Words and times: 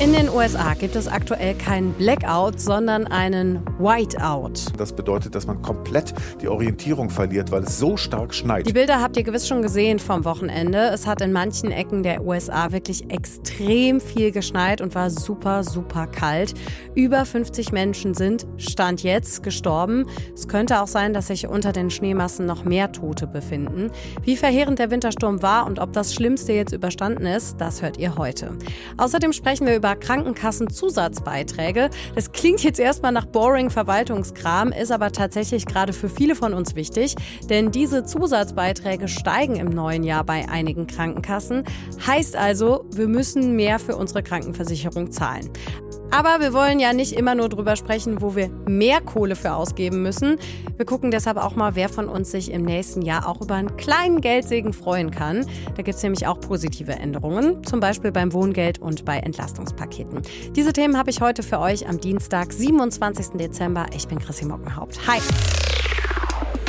In 0.00 0.14
den 0.14 0.30
USA 0.30 0.72
gibt 0.72 0.96
es 0.96 1.06
aktuell 1.06 1.54
keinen 1.54 1.92
Blackout, 1.92 2.58
sondern 2.58 3.06
einen 3.06 3.60
Whiteout. 3.78 4.72
Das 4.78 4.94
bedeutet, 4.94 5.34
dass 5.34 5.46
man 5.46 5.60
komplett 5.60 6.14
die 6.40 6.48
Orientierung 6.48 7.10
verliert, 7.10 7.52
weil 7.52 7.64
es 7.64 7.78
so 7.78 7.98
stark 7.98 8.32
schneit. 8.34 8.66
Die 8.66 8.72
Bilder 8.72 9.02
habt 9.02 9.18
ihr 9.18 9.24
gewiss 9.24 9.46
schon 9.46 9.60
gesehen 9.60 9.98
vom 9.98 10.24
Wochenende. 10.24 10.88
Es 10.88 11.06
hat 11.06 11.20
in 11.20 11.32
manchen 11.32 11.70
Ecken 11.70 12.02
der 12.02 12.24
USA 12.24 12.72
wirklich 12.72 13.10
extrem 13.10 14.00
viel 14.00 14.32
geschneit 14.32 14.80
und 14.80 14.94
war 14.94 15.10
super, 15.10 15.64
super 15.64 16.06
kalt. 16.06 16.54
Über 16.94 17.26
50 17.26 17.70
Menschen 17.70 18.14
sind, 18.14 18.46
Stand 18.56 19.02
jetzt, 19.02 19.42
gestorben. 19.42 20.06
Es 20.32 20.48
könnte 20.48 20.80
auch 20.80 20.86
sein, 20.86 21.12
dass 21.12 21.26
sich 21.26 21.46
unter 21.46 21.72
den 21.72 21.90
Schneemassen 21.90 22.46
noch 22.46 22.64
mehr 22.64 22.90
Tote 22.90 23.26
befinden. 23.26 23.90
Wie 24.22 24.38
verheerend 24.38 24.78
der 24.78 24.90
Wintersturm 24.90 25.42
war 25.42 25.66
und 25.66 25.78
ob 25.78 25.92
das 25.92 26.14
Schlimmste 26.14 26.54
jetzt 26.54 26.72
überstanden 26.72 27.26
ist, 27.26 27.60
das 27.60 27.82
hört 27.82 27.98
ihr 27.98 28.16
heute. 28.16 28.56
Außerdem 28.96 29.34
sprechen 29.34 29.66
wir 29.66 29.76
über 29.76 29.89
über 29.90 29.96
Krankenkassenzusatzbeiträge. 29.96 31.90
Das 32.14 32.32
klingt 32.32 32.62
jetzt 32.62 32.78
erstmal 32.78 33.12
nach 33.12 33.26
boring 33.26 33.70
Verwaltungskram, 33.70 34.72
ist 34.72 34.92
aber 34.92 35.10
tatsächlich 35.10 35.66
gerade 35.66 35.92
für 35.92 36.08
viele 36.08 36.34
von 36.36 36.54
uns 36.54 36.74
wichtig, 36.74 37.16
denn 37.48 37.72
diese 37.72 38.04
Zusatzbeiträge 38.04 39.08
steigen 39.08 39.56
im 39.56 39.70
neuen 39.70 40.04
Jahr 40.04 40.24
bei 40.24 40.48
einigen 40.48 40.86
Krankenkassen. 40.86 41.64
Heißt 42.06 42.36
also, 42.36 42.84
wir 42.94 43.08
müssen 43.08 43.56
mehr 43.56 43.78
für 43.78 43.96
unsere 43.96 44.22
Krankenversicherung 44.22 45.10
zahlen. 45.10 45.50
Aber 46.10 46.40
wir 46.40 46.52
wollen 46.52 46.80
ja 46.80 46.92
nicht 46.92 47.12
immer 47.12 47.34
nur 47.34 47.48
drüber 47.48 47.76
sprechen, 47.76 48.20
wo 48.20 48.34
wir 48.34 48.48
mehr 48.66 49.00
Kohle 49.00 49.36
für 49.36 49.54
ausgeben 49.54 50.02
müssen. 50.02 50.38
Wir 50.76 50.84
gucken 50.84 51.10
deshalb 51.10 51.36
auch 51.36 51.54
mal, 51.54 51.76
wer 51.76 51.88
von 51.88 52.08
uns 52.08 52.30
sich 52.32 52.50
im 52.50 52.62
nächsten 52.62 53.02
Jahr 53.02 53.28
auch 53.28 53.40
über 53.40 53.54
einen 53.54 53.76
kleinen 53.76 54.20
Geldsegen 54.20 54.72
freuen 54.72 55.10
kann. 55.10 55.46
Da 55.76 55.82
gibt 55.82 55.96
es 55.96 56.02
nämlich 56.02 56.26
auch 56.26 56.40
positive 56.40 56.92
Änderungen, 56.92 57.62
zum 57.64 57.80
Beispiel 57.80 58.10
beim 58.10 58.32
Wohngeld 58.32 58.80
und 58.80 59.04
bei 59.04 59.18
Entlastungspaketen. 59.18 60.22
Diese 60.56 60.72
Themen 60.72 60.98
habe 60.98 61.10
ich 61.10 61.20
heute 61.20 61.42
für 61.42 61.60
euch 61.60 61.88
am 61.88 62.00
Dienstag, 62.00 62.52
27. 62.52 63.38
Dezember. 63.38 63.86
Ich 63.94 64.08
bin 64.08 64.18
Chrissy 64.18 64.46
Mockenhaupt. 64.46 64.98
Hi. 65.06 65.20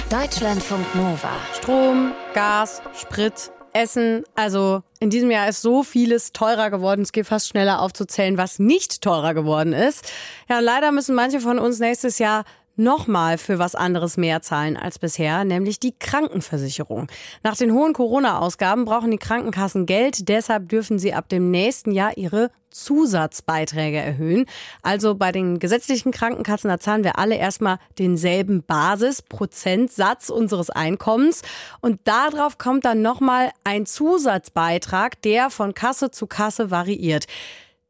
Deutschlandfunk 0.09 0.94
Nova. 0.94 1.30
Strom, 1.53 2.11
Gas, 2.33 2.81
Sprit, 2.94 3.52
Essen. 3.73 4.23
Also 4.36 4.83
in 5.00 5.09
diesem 5.09 5.31
Jahr 5.31 5.47
ist 5.50 5.61
so 5.61 5.83
vieles 5.83 6.33
teurer 6.33 6.69
geworden. 6.69 7.02
Es 7.02 7.11
geht 7.11 7.25
fast 7.25 7.47
schneller 7.47 7.81
aufzuzählen, 7.81 8.38
was 8.38 8.59
nicht 8.59 9.02
teurer 9.02 9.33
geworden 9.33 9.73
ist. 9.73 10.11
Ja, 10.50 10.59
leider 10.59 10.91
müssen 10.91 11.16
manche 11.16 11.39
von 11.39 11.59
uns 11.59 11.80
nächstes 11.80 12.19
Jahr 12.19 12.44
nochmal 12.83 13.37
für 13.37 13.59
was 13.59 13.75
anderes 13.75 14.17
mehr 14.17 14.41
zahlen 14.41 14.75
als 14.75 14.99
bisher, 14.99 15.45
nämlich 15.45 15.79
die 15.79 15.93
Krankenversicherung. 15.97 17.07
Nach 17.43 17.55
den 17.55 17.71
hohen 17.71 17.93
Corona-Ausgaben 17.93 18.85
brauchen 18.85 19.11
die 19.11 19.17
Krankenkassen 19.17 19.85
Geld, 19.85 20.27
deshalb 20.27 20.69
dürfen 20.69 20.99
sie 20.99 21.13
ab 21.13 21.29
dem 21.29 21.52
nächsten 21.52 21.91
Jahr 21.91 22.17
ihre 22.17 22.52
Zusatzbeiträge 22.71 23.97
erhöhen. 23.97 24.45
Also 24.81 25.15
bei 25.15 25.31
den 25.31 25.59
gesetzlichen 25.59 26.11
Krankenkassen, 26.11 26.69
da 26.69 26.79
zahlen 26.79 27.03
wir 27.03 27.19
alle 27.19 27.35
erstmal 27.35 27.77
denselben 27.99 28.63
Basisprozentsatz 28.63 30.29
unseres 30.29 30.69
Einkommens 30.69 31.41
und 31.81 31.99
darauf 32.05 32.57
kommt 32.57 32.85
dann 32.85 33.02
nochmal 33.02 33.52
ein 33.63 33.85
Zusatzbeitrag, 33.85 35.21
der 35.21 35.49
von 35.49 35.73
Kasse 35.73 36.11
zu 36.11 36.27
Kasse 36.27 36.71
variiert 36.71 37.27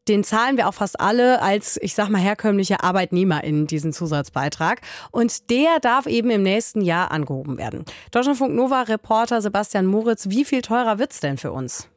den 0.08 0.24
zahlen 0.24 0.58
wir 0.58 0.68
auch 0.68 0.74
fast 0.74 1.00
alle 1.00 1.42
als, 1.42 1.78
ich 1.82 1.94
sag 1.94 2.10
mal, 2.10 2.22
herkömmliche 2.22 2.84
ArbeitnehmerInnen 2.84 3.68
diesen 3.68 3.94
Zusatzbeitrag. 3.94 4.82
Und 5.12 5.50
der 5.50 5.80
darf 5.80 6.08
eben 6.08 6.30
im 6.32 6.44
nächsten 6.44 6.82
Jahr 6.82 7.12
angehoben 7.12 7.58
werden. 7.58 7.86
Deutschlandfunk 8.12 8.54
Nova 8.56 8.82
Reporter 8.82 9.42
Sebastian 9.42 9.86
Moritz, 9.86 10.30
wie 10.30 10.46
viel 10.46 10.62
teurer 10.62 10.98
wird's 10.98 11.20
denn 11.20 11.38
für 11.38 11.52
uns? 11.52 11.91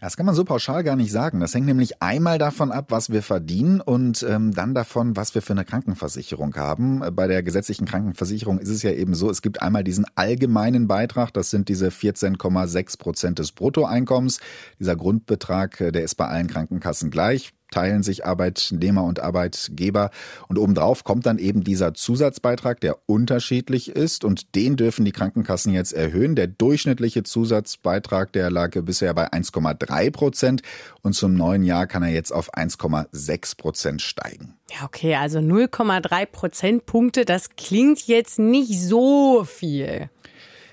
Das 0.00 0.16
kann 0.16 0.26
man 0.26 0.34
so 0.34 0.44
pauschal 0.44 0.84
gar 0.84 0.96
nicht 0.96 1.10
sagen. 1.10 1.40
Das 1.40 1.54
hängt 1.54 1.66
nämlich 1.66 2.02
einmal 2.02 2.38
davon 2.38 2.70
ab, 2.70 2.86
was 2.90 3.10
wir 3.10 3.22
verdienen 3.22 3.80
und 3.80 4.24
ähm, 4.28 4.52
dann 4.52 4.74
davon, 4.74 5.16
was 5.16 5.34
wir 5.34 5.42
für 5.42 5.54
eine 5.54 5.64
Krankenversicherung 5.64 6.54
haben. 6.56 7.02
Bei 7.14 7.26
der 7.26 7.42
gesetzlichen 7.42 7.86
Krankenversicherung 7.86 8.58
ist 8.58 8.68
es 8.68 8.82
ja 8.82 8.90
eben 8.90 9.14
so, 9.14 9.30
es 9.30 9.42
gibt 9.42 9.62
einmal 9.62 9.84
diesen 9.84 10.04
allgemeinen 10.14 10.86
Beitrag, 10.86 11.32
das 11.32 11.50
sind 11.50 11.68
diese 11.68 11.88
14,6 11.88 12.98
Prozent 12.98 13.38
des 13.38 13.52
Bruttoeinkommens. 13.52 14.40
Dieser 14.78 14.96
Grundbetrag, 14.96 15.80
äh, 15.80 15.92
der 15.92 16.02
ist 16.02 16.16
bei 16.16 16.26
allen 16.26 16.48
Krankenkassen 16.48 17.10
gleich 17.10 17.55
teilen 17.70 18.02
sich 18.02 18.24
Arbeitnehmer 18.24 19.04
und 19.04 19.20
Arbeitgeber. 19.20 20.10
Und 20.48 20.58
obendrauf 20.58 21.04
kommt 21.04 21.26
dann 21.26 21.38
eben 21.38 21.64
dieser 21.64 21.94
Zusatzbeitrag, 21.94 22.80
der 22.80 22.98
unterschiedlich 23.06 23.90
ist. 23.90 24.24
Und 24.24 24.54
den 24.54 24.76
dürfen 24.76 25.04
die 25.04 25.12
Krankenkassen 25.12 25.72
jetzt 25.72 25.92
erhöhen. 25.92 26.36
Der 26.36 26.46
durchschnittliche 26.46 27.22
Zusatzbeitrag, 27.22 28.32
der 28.32 28.50
lag 28.50 28.70
bisher 28.82 29.14
bei 29.14 29.32
1,3 29.32 30.10
Prozent. 30.10 30.62
Und 31.02 31.14
zum 31.14 31.34
neuen 31.34 31.62
Jahr 31.64 31.86
kann 31.86 32.02
er 32.02 32.10
jetzt 32.10 32.32
auf 32.32 32.54
1,6 32.54 33.56
Prozent 33.56 34.02
steigen. 34.02 34.54
Ja, 34.70 34.84
okay, 34.84 35.14
also 35.14 35.38
0,3 35.38 36.26
Prozentpunkte, 36.26 37.24
das 37.24 37.50
klingt 37.50 38.06
jetzt 38.08 38.38
nicht 38.38 38.80
so 38.80 39.44
viel. 39.44 40.10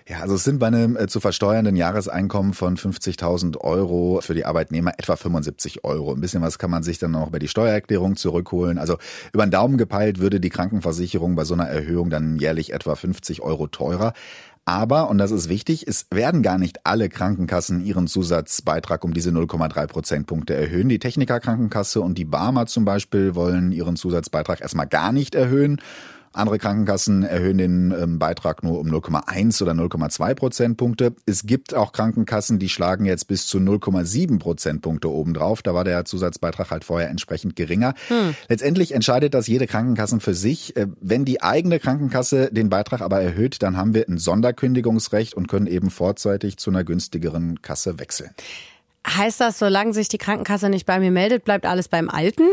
Ja, 0.06 0.20
also 0.20 0.36
es 0.36 0.44
sind 0.44 0.60
bei 0.60 0.68
einem 0.68 0.98
äh, 0.98 1.08
zu 1.08 1.22
versteuernden 1.22 1.78
Jahreseinkommen 1.78 2.54
von 2.54 2.76
50.000 2.76 3.58
Euro 3.60 4.20
für 4.22 4.34
die 4.34 4.46
Arbeitnehmer 4.46 4.92
etwa 4.98 5.16
75 5.16 5.86
Euro. 5.86 6.14
Ein 6.14 6.20
bisschen 6.20 6.42
was 6.42 6.60
kann 6.60 6.70
man 6.70 6.84
sich 6.84 7.00
dann 7.00 7.12
noch 7.12 7.30
bei 7.30 7.40
die 7.40 7.48
Steuererklärung 7.48 8.18
zurückholen. 8.18 8.78
Also 8.78 8.98
über 9.32 9.46
den 9.46 9.52
Daumen 9.52 9.78
gepeilt 9.78 10.20
würde 10.20 10.42
die 10.42 10.50
Krankenversicherung 10.50 11.36
bei 11.36 11.46
so 11.46 11.54
einer 11.54 11.68
Erhöhung 11.68 12.10
dann 12.10 12.38
jährlich 12.38 12.74
etwa 12.74 12.96
50 12.96 13.42
Euro 13.42 13.68
teurer. 13.68 14.12
Aber, 14.66 15.10
und 15.10 15.18
das 15.18 15.32
ist 15.32 15.48
wichtig, 15.50 15.88
es 15.88 16.08
werden 16.10 16.42
gar 16.42 16.58
nicht 16.58 16.86
alle 16.86 17.10
Krankenkassen 17.10 17.84
ihren 17.84 18.08
Zusatzbeitrag 18.08 19.04
um 19.04 19.14
diese 19.14 19.30
0,3 19.30 19.88
Prozentpunkte 19.88 20.54
erhöhen. 20.54 20.88
Die 20.88 21.00
Technikerkrankenkasse 21.00 22.02
und 22.02 22.18
die 22.18 22.26
Barmer 22.26 22.66
zum 22.66 22.84
Beispiel 22.86 23.36
wollen 23.36 23.72
ihren 23.72 23.98
Zusatzbeitrag 23.98 24.62
erstmal 24.62 24.88
gar 24.88 25.12
nicht 25.12 25.36
erhöhen. 25.36 25.82
Andere 26.34 26.58
Krankenkassen 26.58 27.24
erhöhen 27.24 27.60
den 27.60 27.92
ähm, 27.92 28.20
Beitrag 28.20 28.64
nur 28.64 28.80
um 28.80 28.88
0,1 28.88 29.62
oder 29.62 29.74
0,2 29.74 30.34
Prozentpunkte. 30.34 31.16
Es 31.26 31.46
gibt 31.46 31.76
auch 31.76 31.92
Krankenkassen, 31.92 32.58
die 32.58 32.70
schlagen 32.70 33.06
jetzt 33.06 33.28
bis 33.28 33.46
zu 33.46 33.60
0,7 33.60 34.40
Prozentpunkte 34.40 35.12
obendrauf. 35.12 35.62
Da 35.62 35.74
war 35.74 35.84
der 35.84 36.06
Zusatzbeitrag 36.06 36.72
halt 36.72 36.84
vorher 36.84 37.10
entsprechend 37.10 37.56
geringer. 37.56 37.94
Hm. 38.08 38.36
Letztendlich 38.50 38.94
entscheidet 38.94 39.34
das 39.34 39.48
jede 39.48 39.68
Krankenkasse 39.68 40.20
für 40.20 40.34
sich. 40.34 40.76
Äh, 40.76 40.88
wenn 41.00 41.24
die 41.24 41.44
eigene 41.44 41.80
Krankenkasse 41.80 42.50
den 42.52 42.70
Beitrag 42.70 43.02
aber 43.02 43.22
erhöht, 43.22 43.62
dann 43.62 43.78
haben 43.78 43.94
wir 43.94 44.08
ein 44.10 44.18
Sonderkündigungsrecht 44.18 45.36
und 45.36 45.48
können 45.48 45.68
eben 45.68 45.92
vorzeitig 45.92 46.58
zu 46.58 46.72
einer 46.72 46.84
günstigeren 46.84 47.62
Kasse 47.62 48.00
wechseln. 48.00 48.32
Heißt 49.08 49.40
das, 49.40 49.60
solange 49.60 49.94
sich 49.94 50.08
die 50.08 50.18
Krankenkasse 50.18 50.70
nicht 50.70 50.86
bei 50.86 51.00
mir 51.00 51.12
meldet, 51.12 51.44
bleibt 51.44 51.66
alles 51.66 51.90
beim 51.90 52.10
Alten? 52.10 52.44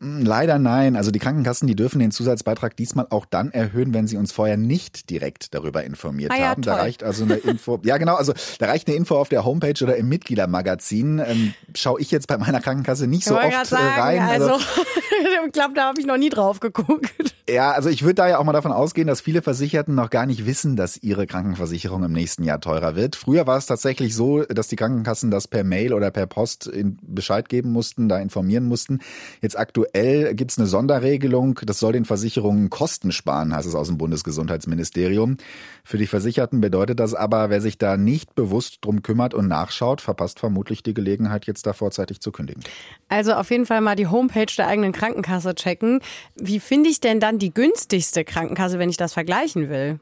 Hm, 0.00 0.24
leider 0.24 0.58
nein. 0.58 0.96
Also 0.96 1.10
die 1.10 1.18
Krankenkassen, 1.18 1.68
die 1.68 1.76
dürfen 1.76 1.98
den 1.98 2.10
Zusatzbeitrag 2.10 2.74
diesmal 2.76 3.06
auch 3.10 3.26
dann 3.26 3.50
erhöhen, 3.52 3.92
wenn 3.92 4.06
sie 4.06 4.16
uns 4.16 4.32
vorher 4.32 4.56
nicht 4.56 5.10
direkt 5.10 5.54
darüber 5.54 5.84
informiert 5.84 6.32
ah 6.32 6.38
ja, 6.38 6.48
haben. 6.48 6.62
Toll. 6.62 6.74
Da 6.74 6.80
reicht 6.80 7.02
also 7.04 7.24
eine 7.24 7.34
Info. 7.34 7.78
ja, 7.84 7.98
genau. 7.98 8.14
Also 8.14 8.32
da 8.58 8.66
reicht 8.66 8.88
eine 8.88 8.96
Info 8.96 9.16
auf 9.16 9.28
der 9.28 9.44
Homepage 9.44 9.82
oder 9.82 9.96
im 9.96 10.08
Mitgliedermagazin. 10.08 11.22
Ähm, 11.24 11.54
Schaue 11.74 12.00
ich 12.00 12.10
jetzt 12.10 12.28
bei 12.28 12.38
meiner 12.38 12.60
Krankenkasse 12.60 13.06
nicht 13.06 13.24
so 13.24 13.38
oft 13.38 13.66
sagen, 13.66 14.00
rein. 14.00 14.20
Also, 14.22 14.52
also 14.52 14.64
ich 15.46 15.52
glaube, 15.52 15.74
da 15.74 15.88
habe 15.88 16.00
ich 16.00 16.06
noch 16.06 16.16
nie 16.16 16.30
drauf 16.30 16.60
geguckt. 16.60 17.34
Ja, 17.50 17.72
also 17.72 17.88
ich 17.88 18.02
würde 18.02 18.14
da 18.14 18.28
ja 18.28 18.38
auch 18.38 18.44
mal 18.44 18.52
davon 18.52 18.70
ausgehen, 18.70 19.08
dass 19.08 19.20
viele 19.20 19.42
Versicherten 19.42 19.94
noch 19.94 20.10
gar 20.10 20.26
nicht 20.26 20.46
wissen, 20.46 20.76
dass 20.76 20.96
ihre 20.96 21.26
Krankenversicherung 21.26 22.04
im 22.04 22.12
nächsten 22.12 22.44
Jahr 22.44 22.60
teurer 22.60 22.94
wird. 22.94 23.16
Früher 23.16 23.46
war 23.46 23.56
es 23.56 23.66
tatsächlich 23.66 24.14
so, 24.14 24.42
dass 24.44 24.68
die 24.68 24.76
Krankenkassen 24.76 25.30
das 25.30 25.48
per 25.48 25.64
Mail 25.64 25.92
oder 25.92 26.10
per 26.10 26.26
Post 26.26 26.70
Bescheid 27.02 27.48
geben 27.48 27.72
mussten, 27.72 28.08
da 28.08 28.18
informieren 28.18 28.66
mussten. 28.66 29.00
Jetzt 29.40 29.58
aktuell 29.58 30.34
gibt 30.34 30.52
es 30.52 30.58
eine 30.58 30.66
Sonderregelung. 30.66 31.58
Das 31.64 31.80
soll 31.80 31.92
den 31.92 32.04
Versicherungen 32.04 32.70
Kosten 32.70 33.10
sparen, 33.10 33.54
heißt 33.54 33.66
es 33.66 33.74
aus 33.74 33.88
dem 33.88 33.98
Bundesgesundheitsministerium. 33.98 35.36
Für 35.82 35.98
die 35.98 36.06
Versicherten 36.06 36.60
bedeutet 36.60 37.00
das 37.00 37.14
aber, 37.14 37.50
wer 37.50 37.60
sich 37.60 37.78
da 37.78 37.96
nicht 37.96 38.34
bewusst 38.34 38.78
drum 38.82 39.02
kümmert 39.02 39.34
und 39.34 39.48
nachschaut, 39.48 40.00
verpasst 40.00 40.38
vermutlich 40.38 40.82
die 40.82 40.94
Gelegenheit, 40.94 41.46
jetzt 41.46 41.66
da 41.66 41.72
vorzeitig 41.72 42.20
zu 42.20 42.30
kündigen. 42.30 42.62
Also 43.08 43.32
auf 43.32 43.50
jeden 43.50 43.66
Fall 43.66 43.80
mal 43.80 43.96
die 43.96 44.06
Homepage 44.06 44.46
der 44.56 44.68
eigenen 44.68 44.92
Krankenkasse 44.92 45.54
checken. 45.54 46.00
Wie 46.36 46.60
finde 46.60 46.90
ich 46.90 47.00
denn 47.00 47.18
dann 47.18 47.39
die 47.40 47.52
günstigste 47.52 48.24
Krankenkasse, 48.24 48.78
wenn 48.78 48.90
ich 48.90 48.96
das 48.96 49.12
vergleichen 49.12 49.68
will? 49.68 49.98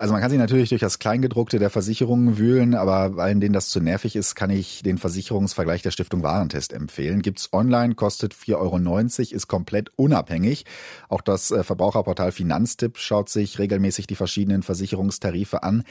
Also 0.00 0.14
man 0.14 0.22
kann 0.22 0.30
sich 0.30 0.38
natürlich 0.38 0.70
durch 0.70 0.80
das 0.80 0.98
Kleingedruckte 0.98 1.58
der 1.58 1.68
Versicherungen 1.68 2.38
wühlen, 2.38 2.74
aber 2.74 3.22
allen, 3.22 3.38
denen 3.38 3.52
das 3.52 3.68
zu 3.68 3.80
nervig 3.80 4.16
ist, 4.16 4.34
kann 4.34 4.48
ich 4.48 4.82
den 4.82 4.96
Versicherungsvergleich 4.96 5.82
der 5.82 5.90
Stiftung 5.90 6.22
Warentest 6.22 6.72
empfehlen. 6.72 7.20
Gibt's 7.20 7.52
online, 7.52 7.94
kostet 7.96 8.32
4,90 8.32 8.56
Euro, 8.56 9.36
ist 9.36 9.46
komplett 9.46 9.90
unabhängig. 9.96 10.64
Auch 11.10 11.20
das 11.20 11.50
äh, 11.50 11.64
Verbraucherportal 11.64 12.32
Finanztipp 12.32 12.96
schaut 12.96 13.28
sich 13.28 13.58
regelmäßig 13.58 14.06
die 14.06 14.14
verschiedenen 14.14 14.62
Versicherungstarife 14.62 15.62
an. 15.62 15.84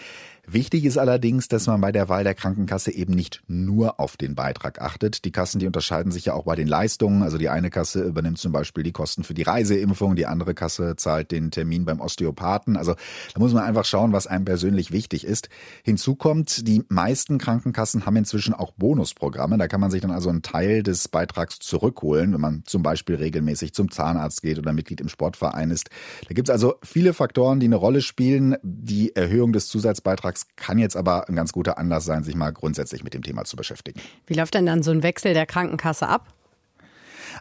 Wichtig 0.52 0.86
ist 0.86 0.98
allerdings, 0.98 1.48
dass 1.48 1.68
man 1.68 1.80
bei 1.80 1.92
der 1.92 2.10
Wahl 2.10 2.24
der 2.24 2.34
Krankenkasse 2.34 2.92
eben 2.92 3.14
nicht 3.14 3.44
nur 3.48 4.00
auf 4.00 4.18
den 4.18 4.34
Beitrag 4.34 4.82
achtet. 4.82 5.24
Die 5.24 5.32
Kassen, 5.32 5.60
die 5.60 5.68
unterscheiden 5.68 6.12
sich 6.12 6.26
ja 6.26 6.34
auch 6.34 6.46
bei 6.46 6.56
den 6.56 6.68
Leistungen. 6.68 7.22
Also 7.22 7.38
die 7.38 7.50
eine 7.50 7.70
Kasse 7.70 8.02
übernimmt 8.02 8.40
zum 8.40 8.52
Beispiel 8.52 8.84
die 8.84 8.92
Kosten 8.92 9.24
für 9.24 9.36
die 9.36 9.44
Reiseimpfung, 9.44 10.16
die 10.16 10.26
andere 10.26 10.56
Kasse 10.56 10.96
zahlt 10.96 11.30
den 11.30 11.52
Termin 11.52 11.86
beim 11.86 12.00
Osteopathen. 12.00 12.78
Also 12.78 12.96
da 13.34 13.40
muss 13.40 13.54
man 13.54 13.64
einfach 13.64 13.86
schauen, 13.86 14.12
was 14.12 14.26
einem 14.26 14.46
persönlich 14.46 14.92
wichtig 14.92 15.24
ist. 15.24 15.50
Hinzu 15.84 16.16
kommt, 16.16 16.68
die 16.68 16.84
meisten 16.90 17.38
Krankenkassen 17.38 18.08
haben 18.08 18.16
inzwischen 18.16 18.56
auch 18.56 18.72
Bonusprogramme. 18.72 19.60
Da 19.60 19.68
kann 19.68 19.82
man 19.82 19.92
sich 19.92 20.02
dann 20.02 20.10
also 20.10 20.30
einen 20.30 20.42
Teil 20.42 20.82
des 20.82 21.10
Beitrags 21.10 21.60
zurückholen, 21.60 22.34
wenn 22.34 22.42
man 22.42 22.64
zum 22.66 22.82
Beispiel 22.82 23.18
regelmäßig 23.18 23.76
zum 23.76 23.92
Zahnarzt 23.92 24.42
geht 24.42 24.58
oder 24.58 24.74
Mitglied 24.74 25.00
im 25.00 25.10
Sportverein 25.10 25.70
ist. 25.70 25.92
Da 26.28 26.34
gibt 26.34 26.50
es 26.50 26.52
also 26.52 26.76
viele 26.82 27.14
Faktoren, 27.14 27.60
die 27.60 27.68
eine 27.68 27.76
Rolle 27.76 28.02
spielen. 28.02 28.56
Die 28.64 29.16
Erhöhung 29.16 29.54
des 29.54 29.68
Zusatzbeitrags 29.68 30.39
kann 30.56 30.78
jetzt 30.78 30.96
aber 30.96 31.30
ein 31.30 31.36
ganz 31.36 31.52
guter 31.52 31.78
Anlass 31.78 32.06
sein, 32.06 32.24
sich 32.24 32.36
mal 32.36 32.52
grundsätzlich 32.52 33.04
mit 33.04 33.14
dem 33.14 33.22
Thema 33.22 33.46
zu 33.46 33.56
beschäftigen. 33.56 34.00
Wie 34.28 34.34
läuft 34.34 34.54
denn 34.54 34.66
dann 34.66 34.84
so 34.84 34.92
ein 34.92 35.04
Wechsel 35.04 35.34
der 35.34 35.46
Krankenkasse 35.46 36.08
ab? 36.08 36.34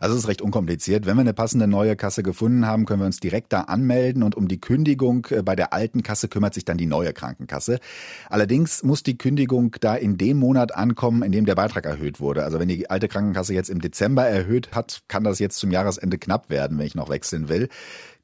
Also 0.00 0.14
es 0.14 0.22
ist 0.22 0.28
recht 0.28 0.42
unkompliziert. 0.42 1.06
Wenn 1.06 1.16
wir 1.16 1.22
eine 1.22 1.34
passende 1.34 1.66
neue 1.66 1.96
Kasse 1.96 2.22
gefunden 2.22 2.66
haben, 2.66 2.84
können 2.84 3.00
wir 3.00 3.06
uns 3.06 3.20
direkt 3.20 3.52
da 3.52 3.62
anmelden 3.62 4.22
und 4.22 4.36
um 4.36 4.48
die 4.48 4.60
Kündigung 4.60 5.26
äh, 5.30 5.42
bei 5.42 5.56
der 5.56 5.72
alten 5.72 6.02
Kasse 6.02 6.28
kümmert 6.28 6.54
sich 6.54 6.64
dann 6.64 6.78
die 6.78 6.86
neue 6.86 7.12
Krankenkasse. 7.12 7.78
Allerdings 8.28 8.82
muss 8.82 9.02
die 9.02 9.18
Kündigung 9.18 9.74
da 9.80 9.94
in 9.94 10.18
dem 10.18 10.38
Monat 10.38 10.74
ankommen, 10.74 11.22
in 11.22 11.32
dem 11.32 11.46
der 11.46 11.54
Beitrag 11.54 11.86
erhöht 11.86 12.20
wurde. 12.20 12.44
Also 12.44 12.58
wenn 12.58 12.68
die 12.68 12.90
alte 12.90 13.08
Krankenkasse 13.08 13.54
jetzt 13.54 13.70
im 13.70 13.80
Dezember 13.80 14.26
erhöht 14.26 14.72
hat, 14.72 15.02
kann 15.08 15.24
das 15.24 15.38
jetzt 15.38 15.58
zum 15.58 15.70
Jahresende 15.70 16.18
knapp 16.18 16.50
werden, 16.50 16.78
wenn 16.78 16.86
ich 16.86 16.94
noch 16.94 17.08
wechseln 17.08 17.48
will. 17.48 17.68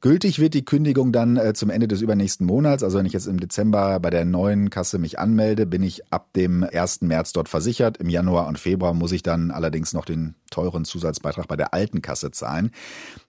Gültig 0.05 0.37
wird 0.37 0.53
die 0.53 0.63
Kündigung 0.63 1.11
dann 1.11 1.35
äh, 1.35 1.55
zum 1.55 1.71
Ende 1.71 1.87
des 1.87 2.01
übernächsten 2.01 2.45
Monats. 2.45 2.83
Also 2.83 2.99
wenn 2.99 3.07
ich 3.07 3.13
jetzt 3.13 3.25
im 3.25 3.39
Dezember 3.39 3.99
bei 3.99 4.11
der 4.11 4.23
neuen 4.23 4.69
Kasse 4.69 4.99
mich 4.99 5.17
anmelde, 5.17 5.65
bin 5.65 5.81
ich 5.81 6.13
ab 6.13 6.31
dem 6.33 6.63
1. 6.63 7.01
März 7.01 7.33
dort 7.33 7.49
versichert. 7.49 7.97
Im 7.97 8.09
Januar 8.09 8.45
und 8.45 8.59
Februar 8.59 8.93
muss 8.93 9.11
ich 9.11 9.23
dann 9.23 9.49
allerdings 9.49 9.93
noch 9.93 10.05
den 10.05 10.35
teuren 10.51 10.85
Zusatzbeitrag 10.85 11.47
bei 11.47 11.55
der 11.55 11.73
alten 11.73 12.03
Kasse 12.03 12.29
zahlen. 12.29 12.71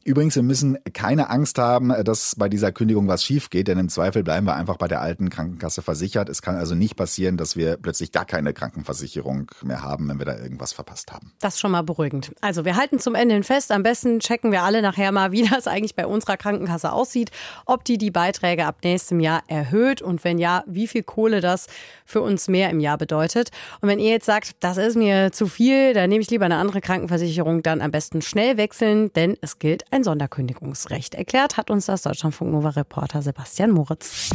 Übrigens, 0.05 0.37
wir 0.37 0.43
müssen 0.43 0.79
keine 0.93 1.31
Angst 1.31 1.59
haben, 1.59 1.95
dass 2.05 2.37
bei 2.37 2.49
dieser 2.49 2.71
Kündigung 2.73 3.09
was 3.09 3.25
schief 3.25 3.51
geht, 3.51 3.69
denn 3.69 3.79
im 3.79 3.89
Zweifel 3.89 4.23
bleiben 4.23 4.47
wir 4.47 4.55
einfach 4.55 4.77
bei 4.77 4.87
der 4.87 5.01
alten 5.01 5.31
Krankenkasse 5.31 5.83
versichert. 5.83 6.29
Es 6.29 6.43
kann 6.43 6.57
also 6.57 6.75
nicht 6.75 6.95
passieren, 6.95 7.39
dass 7.39 7.57
wir 7.57 7.79
plötzlich 7.79 8.13
gar 8.13 8.27
keine 8.27 8.53
Krankenversicherung 8.53 9.51
mehr 9.65 9.83
haben, 9.83 10.09
wenn 10.09 10.19
wir 10.19 10.27
da 10.27 10.39
irgendwas 10.39 10.75
verpasst 10.75 11.13
haben. 11.13 11.33
Das 11.41 11.55
ist 11.55 11.61
schon 11.61 11.73
mal 11.73 11.83
beruhigend. 11.83 12.33
Also 12.43 12.65
wir 12.65 12.77
halten 12.77 13.01
zum 13.01 13.15
Ende 13.15 13.35
hin 13.35 13.45
fest. 13.45 13.73
Am 13.73 13.83
besten 13.83 14.21
checken 14.21 14.53
wir 14.53 14.63
alle 14.63 14.83
nachher 14.83 15.11
mal, 15.11 15.33
wie 15.33 15.43
das 15.43 15.67
eigentlich 15.67 15.97
bei 15.97 16.07
unserer 16.07 16.37
Krankenkasse 16.67 16.93
aussieht, 16.93 17.31
ob 17.65 17.85
die 17.85 17.99
die 17.99 18.11
Beiträge 18.11 18.67
ab 18.67 18.77
nächstem 18.83 19.21
Jahr 19.21 19.43
erhöht 19.47 20.03
und 20.03 20.25
wenn 20.25 20.39
ja, 20.39 20.65
wie 20.67 20.87
viel 20.87 21.03
Kohle 21.03 21.41
das 21.41 21.67
für 22.05 22.21
uns 22.21 22.49
mehr 22.49 22.71
im 22.71 22.81
Jahr 22.81 22.99
bedeutet. 22.99 23.51
Und 23.81 23.89
wenn 23.89 23.99
ihr 23.99 24.11
jetzt 24.11 24.27
sagt, 24.27 24.57
das 24.61 24.77
ist 24.77 24.97
mir 24.97 25.33
zu 25.33 25.47
viel, 25.47 25.95
dann 25.95 26.11
nehme 26.11 26.23
ich 26.23 26.31
lieber 26.31 26.45
eine 26.45 26.57
andere 26.57 26.81
Krankenversicherung, 26.81 27.63
dann 27.63 27.81
am 27.81 27.91
besten 27.91 28.23
schnell 28.23 28.57
wechseln, 28.57 29.13
denn 29.15 29.37
es 29.41 29.59
gilt 29.59 29.85
ein 29.93 30.05
Sonderkündigungsrecht. 30.05 31.15
Erklärt 31.15 31.57
hat 31.57 31.71
uns 31.71 31.87
das 31.87 32.03
Deutschlandfunk 32.03 32.53
Nova 32.53 32.71
Reporter 32.71 33.23
Sebastian 33.23 33.71
Moritz. 33.71 34.31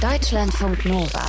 Deutschlandfunk 0.00 0.84
Nova. 0.84 1.24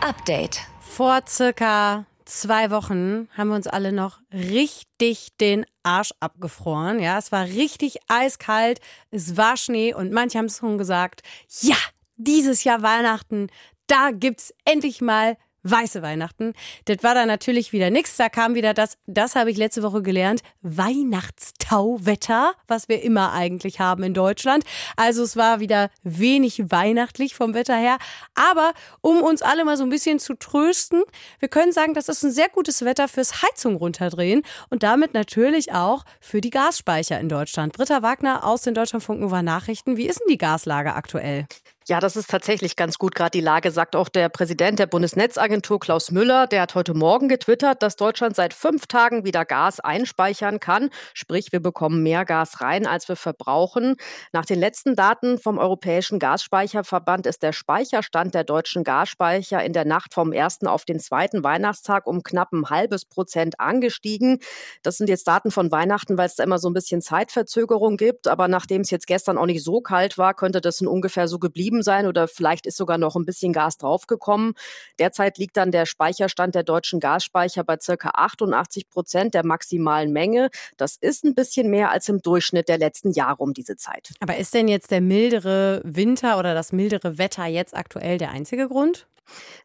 Update. 0.00 0.60
Vor 0.80 1.20
circa 1.28 2.07
zwei 2.28 2.70
Wochen 2.70 3.28
haben 3.36 3.48
wir 3.48 3.56
uns 3.56 3.66
alle 3.66 3.92
noch 3.92 4.20
richtig 4.32 5.28
den 5.40 5.64
Arsch 5.82 6.12
abgefroren. 6.20 7.00
Ja, 7.00 7.18
es 7.18 7.32
war 7.32 7.44
richtig 7.44 7.98
eiskalt, 8.08 8.80
es 9.10 9.36
war 9.36 9.56
Schnee 9.56 9.94
und 9.94 10.12
manche 10.12 10.38
haben 10.38 10.46
es 10.46 10.58
schon 10.58 10.78
gesagt, 10.78 11.22
ja, 11.60 11.76
dieses 12.16 12.64
Jahr 12.64 12.82
Weihnachten, 12.82 13.48
da 13.86 14.10
gibt's 14.10 14.52
endlich 14.64 15.00
mal 15.00 15.36
weiße 15.70 16.02
Weihnachten. 16.02 16.54
Das 16.86 16.98
war 17.02 17.14
da 17.14 17.26
natürlich 17.26 17.72
wieder 17.72 17.90
nichts. 17.90 18.16
Da 18.16 18.28
kam 18.28 18.54
wieder 18.54 18.74
das, 18.74 18.98
das 19.06 19.34
habe 19.34 19.50
ich 19.50 19.56
letzte 19.56 19.82
Woche 19.82 20.02
gelernt, 20.02 20.40
Weihnachtstauwetter, 20.62 22.52
was 22.66 22.88
wir 22.88 23.02
immer 23.02 23.32
eigentlich 23.32 23.80
haben 23.80 24.02
in 24.02 24.14
Deutschland. 24.14 24.64
Also 24.96 25.22
es 25.22 25.36
war 25.36 25.60
wieder 25.60 25.90
wenig 26.02 26.70
weihnachtlich 26.70 27.34
vom 27.34 27.54
Wetter 27.54 27.76
her. 27.76 27.98
Aber 28.34 28.72
um 29.00 29.22
uns 29.22 29.42
alle 29.42 29.64
mal 29.64 29.76
so 29.76 29.84
ein 29.84 29.90
bisschen 29.90 30.18
zu 30.18 30.34
trösten, 30.34 31.02
wir 31.38 31.48
können 31.48 31.72
sagen, 31.72 31.94
das 31.94 32.08
ist 32.08 32.22
ein 32.22 32.32
sehr 32.32 32.48
gutes 32.48 32.84
Wetter 32.84 33.08
fürs 33.08 33.42
Heizung 33.42 33.76
runterdrehen 33.76 34.42
und 34.70 34.82
damit 34.82 35.14
natürlich 35.14 35.72
auch 35.72 36.04
für 36.20 36.40
die 36.40 36.50
Gasspeicher 36.50 37.18
in 37.20 37.28
Deutschland. 37.28 37.72
Britta 37.72 38.02
Wagner 38.02 38.44
aus 38.44 38.62
den 38.62 38.74
Deutschlandfunk 38.74 39.20
Nova 39.20 39.42
Nachrichten. 39.42 39.96
Wie 39.96 40.06
ist 40.06 40.20
denn 40.20 40.28
die 40.30 40.38
Gaslage 40.38 40.94
aktuell? 40.94 41.46
Ja, 41.90 42.00
das 42.00 42.16
ist 42.16 42.28
tatsächlich 42.28 42.76
ganz 42.76 42.98
gut 42.98 43.14
gerade 43.14 43.30
die 43.30 43.40
Lage, 43.40 43.70
sagt 43.70 43.96
auch 43.96 44.10
der 44.10 44.28
Präsident 44.28 44.78
der 44.78 44.86
Bundesnetzagentur 44.86 45.80
Klaus 45.80 46.10
Müller. 46.10 46.46
Der 46.46 46.60
hat 46.60 46.74
heute 46.74 46.92
Morgen 46.92 47.30
getwittert, 47.30 47.82
dass 47.82 47.96
Deutschland 47.96 48.36
seit 48.36 48.52
fünf 48.52 48.86
Tagen 48.88 49.24
wieder 49.24 49.46
Gas 49.46 49.80
einspeichern 49.80 50.60
kann. 50.60 50.90
Sprich, 51.14 51.50
wir 51.50 51.60
bekommen 51.60 52.02
mehr 52.02 52.26
Gas 52.26 52.60
rein, 52.60 52.86
als 52.86 53.08
wir 53.08 53.16
verbrauchen. 53.16 53.96
Nach 54.34 54.44
den 54.44 54.60
letzten 54.60 54.96
Daten 54.96 55.38
vom 55.38 55.56
Europäischen 55.56 56.18
Gasspeicherverband 56.18 57.26
ist 57.26 57.42
der 57.42 57.54
Speicherstand 57.54 58.34
der 58.34 58.44
deutschen 58.44 58.84
Gasspeicher 58.84 59.64
in 59.64 59.72
der 59.72 59.86
Nacht 59.86 60.12
vom 60.12 60.34
ersten 60.34 60.66
auf 60.66 60.84
den 60.84 61.00
zweiten 61.00 61.42
Weihnachtstag 61.42 62.06
um 62.06 62.22
knapp 62.22 62.52
ein 62.52 62.68
halbes 62.68 63.06
Prozent 63.06 63.60
angestiegen. 63.60 64.40
Das 64.82 64.98
sind 64.98 65.08
jetzt 65.08 65.26
Daten 65.26 65.50
von 65.50 65.72
Weihnachten, 65.72 66.18
weil 66.18 66.26
es 66.26 66.34
da 66.34 66.44
immer 66.44 66.58
so 66.58 66.68
ein 66.68 66.74
bisschen 66.74 67.00
Zeitverzögerung 67.00 67.96
gibt. 67.96 68.28
Aber 68.28 68.46
nachdem 68.46 68.82
es 68.82 68.90
jetzt 68.90 69.06
gestern 69.06 69.38
auch 69.38 69.46
nicht 69.46 69.64
so 69.64 69.80
kalt 69.80 70.18
war, 70.18 70.34
könnte 70.34 70.60
das 70.60 70.82
in 70.82 70.86
ungefähr 70.86 71.28
so 71.28 71.38
geblieben 71.38 71.77
geblieben 71.78 71.82
sein 71.82 72.06
oder 72.06 72.28
vielleicht 72.28 72.66
ist 72.66 72.76
sogar 72.76 72.98
noch 72.98 73.16
ein 73.16 73.24
bisschen 73.24 73.52
Gas 73.52 73.78
draufgekommen. 73.78 74.54
Derzeit 74.98 75.38
liegt 75.38 75.56
dann 75.56 75.70
der 75.70 75.86
Speicherstand 75.86 76.54
der 76.54 76.62
deutschen 76.62 77.00
Gasspeicher 77.00 77.64
bei 77.64 77.78
circa 77.80 78.10
88 78.14 78.88
Prozent 78.88 79.34
der 79.34 79.44
maximalen 79.44 80.12
Menge. 80.12 80.50
Das 80.76 80.96
ist 80.96 81.24
ein 81.24 81.34
bisschen 81.34 81.70
mehr 81.70 81.90
als 81.90 82.08
im 82.08 82.20
Durchschnitt 82.20 82.68
der 82.68 82.78
letzten 82.78 83.12
Jahre 83.12 83.42
um 83.42 83.54
diese 83.54 83.76
Zeit. 83.76 84.12
Aber 84.20 84.36
ist 84.36 84.54
denn 84.54 84.68
jetzt 84.68 84.90
der 84.90 85.00
mildere 85.00 85.80
Winter 85.84 86.38
oder 86.38 86.54
das 86.54 86.72
mildere 86.72 87.18
Wetter 87.18 87.46
jetzt 87.46 87.76
aktuell 87.76 88.18
der 88.18 88.30
einzige 88.30 88.68
Grund? 88.68 89.06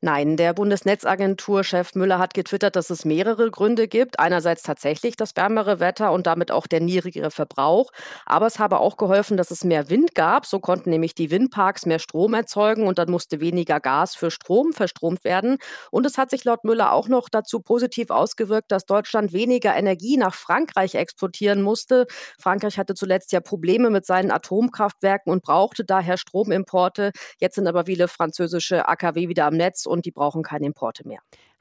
Nein, 0.01 0.37
der 0.37 0.53
Bundesnetzagentur-Chef 0.53 1.95
Müller 1.95 2.19
hat 2.19 2.33
getwittert, 2.33 2.75
dass 2.75 2.89
es 2.89 3.05
mehrere 3.05 3.49
Gründe 3.51 3.87
gibt. 3.87 4.19
Einerseits 4.19 4.63
tatsächlich 4.63 5.15
das 5.15 5.35
wärmere 5.35 5.79
Wetter 5.79 6.11
und 6.11 6.27
damit 6.27 6.51
auch 6.51 6.67
der 6.67 6.81
niedrigere 6.81 7.31
Verbrauch. 7.31 7.91
Aber 8.25 8.47
es 8.47 8.59
habe 8.59 8.79
auch 8.79 8.97
geholfen, 8.97 9.37
dass 9.37 9.51
es 9.51 9.63
mehr 9.63 9.89
Wind 9.89 10.15
gab. 10.15 10.45
So 10.45 10.59
konnten 10.59 10.89
nämlich 10.89 11.15
die 11.15 11.31
Windparks 11.31 11.85
mehr 11.85 11.99
Strom 11.99 12.33
erzeugen 12.33 12.87
und 12.87 12.97
dann 12.97 13.09
musste 13.09 13.39
weniger 13.39 13.79
Gas 13.79 14.15
für 14.15 14.31
Strom 14.31 14.73
verstromt 14.73 15.23
werden. 15.23 15.57
Und 15.91 16.05
es 16.05 16.17
hat 16.17 16.29
sich 16.29 16.43
laut 16.43 16.63
Müller 16.63 16.93
auch 16.93 17.07
noch 17.07 17.29
dazu 17.29 17.61
positiv 17.61 18.09
ausgewirkt, 18.09 18.71
dass 18.71 18.85
Deutschland 18.85 19.33
weniger 19.33 19.75
Energie 19.75 20.17
nach 20.17 20.33
Frankreich 20.33 20.95
exportieren 20.95 21.61
musste. 21.61 22.07
Frankreich 22.39 22.77
hatte 22.77 22.95
zuletzt 22.95 23.31
ja 23.31 23.39
Probleme 23.39 23.89
mit 23.89 24.05
seinen 24.05 24.31
Atomkraftwerken 24.31 25.31
und 25.31 25.43
brauchte 25.43 25.85
daher 25.85 26.17
Stromimporte. 26.17 27.11
Jetzt 27.39 27.55
sind 27.55 27.67
aber 27.67 27.85
viele 27.85 28.07
französische 28.07 28.87
AKW 28.87 29.29
wieder 29.29 29.45
am 29.45 29.52
Netz 29.57 29.85
und 29.85 30.05
die 30.05 30.11
brauchen 30.11 30.43
keine 30.43 30.65
Importe 30.65 31.07
mehr. 31.07 31.19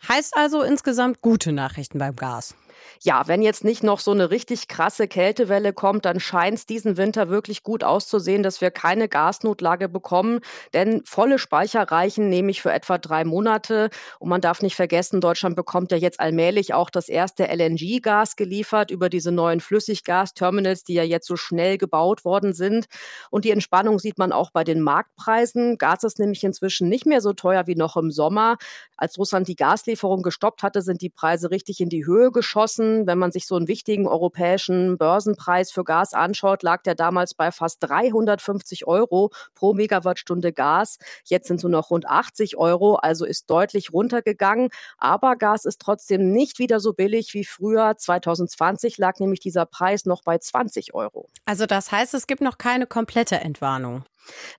Heißt 0.09 0.37
also 0.37 0.62
insgesamt 0.62 1.21
gute 1.21 1.52
Nachrichten 1.52 1.99
beim 1.99 2.16
Gas. 2.16 2.54
Ja, 3.00 3.26
wenn 3.26 3.42
jetzt 3.42 3.64
nicht 3.64 3.82
noch 3.82 3.99
so 3.99 4.12
eine 4.12 4.30
richtig 4.30 4.68
krasse 4.68 5.09
Kältewelle 5.09 5.73
kommt, 5.73 6.04
dann 6.04 6.21
scheint 6.21 6.59
es 6.59 6.66
diesen 6.66 6.97
Winter 6.97 7.28
wirklich 7.28 7.62
gut 7.62 7.85
auszusehen, 7.85 8.42
dass 8.42 8.61
wir 8.61 8.71
keine 8.71 9.09
Gasnotlage 9.09 9.88
bekommen. 9.88 10.40
Denn 10.73 11.02
volle 11.04 11.38
Speicher 11.38 11.82
reichen 11.82 12.28
nämlich 12.28 12.62
für 12.62 12.73
etwa 12.73 12.99
drei 12.99 13.25
Monate. 13.25 13.90
Und 14.18 14.28
man 14.28 14.40
darf 14.40 14.62
nicht 14.62 14.76
vergessen, 14.76 15.21
Deutschland 15.21 15.56
bekommt 15.56 15.90
ja 15.90 15.97
jetzt 15.97 16.21
allmählich 16.21 16.75
auch 16.75 16.90
das 16.90 17.09
erste 17.09 17.44
LNG-Gas 17.44 18.37
geliefert 18.37 18.90
über 18.90 19.09
diese 19.09 19.32
neuen 19.32 19.61
Flüssiggasterminals, 19.61 20.85
die 20.85 20.94
ja 20.94 21.02
jetzt 21.02 21.26
so 21.26 21.37
schnell 21.37 21.78
gebaut 21.78 22.25
worden 22.25 22.52
sind. 22.52 22.87
Und 23.30 23.44
die 23.44 23.50
Entspannung 23.50 23.99
sieht 23.99 24.18
man 24.18 24.32
auch 24.32 24.50
bei 24.50 24.64
den 24.64 24.80
Marktpreisen. 24.80 25.76
Gas 25.78 26.04
ist 26.04 26.18
nämlich 26.18 26.44
inzwischen 26.44 26.88
nicht 26.88 27.06
mehr 27.06 27.21
so 27.21 27.32
teuer 27.32 27.66
wie 27.66 27.75
noch 27.75 27.97
im 27.97 28.11
Sommer. 28.11 28.56
Als 28.97 29.18
Russland 29.18 29.49
die 29.49 29.56
Gaslieferung 29.92 30.22
gestoppt 30.22 30.62
hatte, 30.62 30.80
sind 30.80 31.02
die 31.02 31.11
Preise 31.11 31.50
richtig 31.50 31.80
in 31.80 31.90
die 31.90 32.06
Höhe 32.06 32.30
geschossen. 32.30 33.06
Wenn 33.06 33.18
man 33.18 33.30
sich 33.30 33.46
so 33.46 33.56
einen 33.56 33.68
wichtigen 33.68 34.06
europäischen 34.06 34.96
Börsenpreis 34.96 35.70
für 35.70 35.84
Gas 35.84 36.14
anschaut, 36.14 36.62
lag 36.62 36.82
der 36.82 36.94
damals 36.94 37.34
bei 37.34 37.52
fast 37.52 37.78
350 37.80 38.87
Euro 38.87 39.30
pro 39.54 39.75
Megawattstunde 39.75 40.52
Gas. 40.52 40.99
Jetzt 41.25 41.49
sind 41.49 41.56
es 41.56 41.62
nur 41.62 41.72
noch 41.72 41.90
rund 41.90 42.08
80 42.08 42.56
Euro, 42.56 42.94
also 42.94 43.26
ist 43.26 43.50
deutlich 43.50 43.92
runtergegangen. 43.92 44.70
Aber 44.96 45.37
Gas 45.37 45.66
ist 45.66 45.80
trotzdem 45.80 46.32
nicht 46.32 46.58
wieder 46.58 46.80
so 46.80 46.94
billig 46.94 47.34
wie 47.34 47.44
früher. 47.44 47.94
2020 47.96 48.96
lag 48.96 49.18
nämlich 49.18 49.40
dieser 49.40 49.66
Preis 49.66 50.06
noch 50.06 50.22
bei 50.22 50.38
20 50.38 50.94
Euro. 50.94 51.28
Also 51.44 51.66
das 51.66 51.92
heißt, 51.92 52.14
es 52.14 52.26
gibt 52.26 52.40
noch 52.40 52.56
keine 52.56 52.87
komplette 52.87 53.37
Entwarnung. 53.37 54.04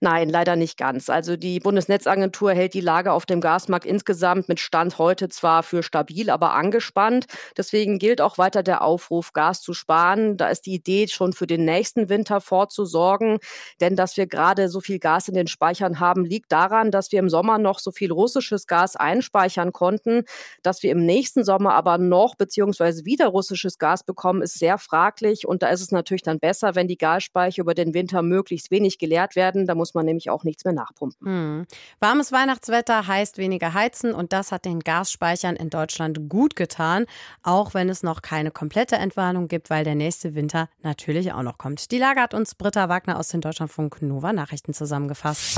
Nein, 0.01 0.29
leider 0.29 0.55
nicht 0.55 0.77
ganz. 0.77 1.09
Also 1.09 1.37
die 1.37 1.59
Bundesnetzagentur 1.59 2.51
hält 2.51 2.73
die 2.73 2.81
Lage 2.81 3.11
auf 3.11 3.25
dem 3.25 3.41
Gasmarkt 3.41 3.85
insgesamt 3.85 4.49
mit 4.49 4.59
Stand 4.59 4.97
heute 4.97 5.29
zwar 5.29 5.63
für 5.63 5.83
stabil, 5.83 6.29
aber 6.29 6.53
angespannt. 6.53 7.25
Deswegen 7.57 7.99
gilt 7.99 8.21
auch 8.21 8.37
weiter 8.37 8.63
der 8.63 8.81
Aufruf, 8.81 9.33
Gas 9.33 9.61
zu 9.61 9.73
sparen. 9.73 10.37
Da 10.37 10.49
ist 10.49 10.65
die 10.65 10.73
Idee, 10.73 11.07
schon 11.07 11.33
für 11.33 11.47
den 11.47 11.65
nächsten 11.65 12.09
Winter 12.09 12.41
vorzusorgen. 12.41 13.37
Denn 13.81 13.95
dass 13.95 14.17
wir 14.17 14.27
gerade 14.27 14.69
so 14.69 14.79
viel 14.81 14.99
Gas 14.99 15.27
in 15.27 15.33
den 15.33 15.47
Speichern 15.47 15.99
haben, 15.99 16.25
liegt 16.25 16.51
daran, 16.51 16.91
dass 16.91 17.11
wir 17.11 17.19
im 17.19 17.29
Sommer 17.29 17.57
noch 17.57 17.79
so 17.79 17.91
viel 17.91 18.11
russisches 18.11 18.67
Gas 18.67 18.95
einspeichern 18.95 19.71
konnten. 19.71 20.23
Dass 20.61 20.83
wir 20.83 20.91
im 20.91 21.05
nächsten 21.05 21.43
Sommer 21.43 21.73
aber 21.73 21.97
noch 21.97 22.35
beziehungsweise 22.35 23.05
wieder 23.05 23.27
russisches 23.27 23.77
Gas 23.77 24.03
bekommen, 24.03 24.41
ist 24.41 24.59
sehr 24.59 24.77
fraglich. 24.77 25.47
Und 25.47 25.63
da 25.63 25.69
ist 25.69 25.81
es 25.81 25.91
natürlich 25.91 26.23
dann 26.23 26.39
besser, 26.39 26.75
wenn 26.75 26.87
die 26.87 26.97
Gasspeicher 26.97 27.61
über 27.61 27.73
den 27.73 27.93
Winter 27.93 28.21
möglichst 28.21 28.71
wenig 28.71 28.97
geleert 28.97 29.35
werden 29.35 29.52
werden. 29.53 29.67
Da 29.67 29.75
muss 29.75 29.93
man 29.93 30.05
nämlich 30.05 30.29
auch 30.29 30.43
nichts 30.43 30.65
mehr 30.65 30.73
nachpumpen. 30.73 31.27
Hm. 31.27 31.65
Warmes 31.99 32.31
Weihnachtswetter 32.31 33.07
heißt 33.07 33.37
weniger 33.37 33.73
heizen 33.73 34.13
und 34.13 34.33
das 34.33 34.51
hat 34.51 34.65
den 34.65 34.79
Gasspeichern 34.79 35.55
in 35.55 35.69
Deutschland 35.69 36.29
gut 36.29 36.55
getan, 36.55 37.05
auch 37.41 37.73
wenn 37.73 37.89
es 37.89 38.03
noch 38.03 38.21
keine 38.21 38.51
komplette 38.51 38.95
Entwarnung 38.95 39.47
gibt, 39.47 39.69
weil 39.69 39.83
der 39.83 39.95
nächste 39.95 40.35
Winter 40.35 40.69
natürlich 40.81 41.33
auch 41.33 41.43
noch 41.43 41.57
kommt. 41.57 41.91
Die 41.91 41.97
Lage 41.97 42.21
hat 42.21 42.33
uns 42.33 42.55
Britta 42.55 42.89
Wagner 42.89 43.17
aus 43.17 43.29
den 43.29 43.41
Deutschlandfunk 43.41 44.01
Nova 44.01 44.33
Nachrichten 44.33 44.73
zusammengefasst. 44.73 45.57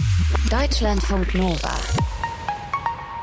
Deutschlandfunk 0.49 1.33
Nova. 1.35 1.71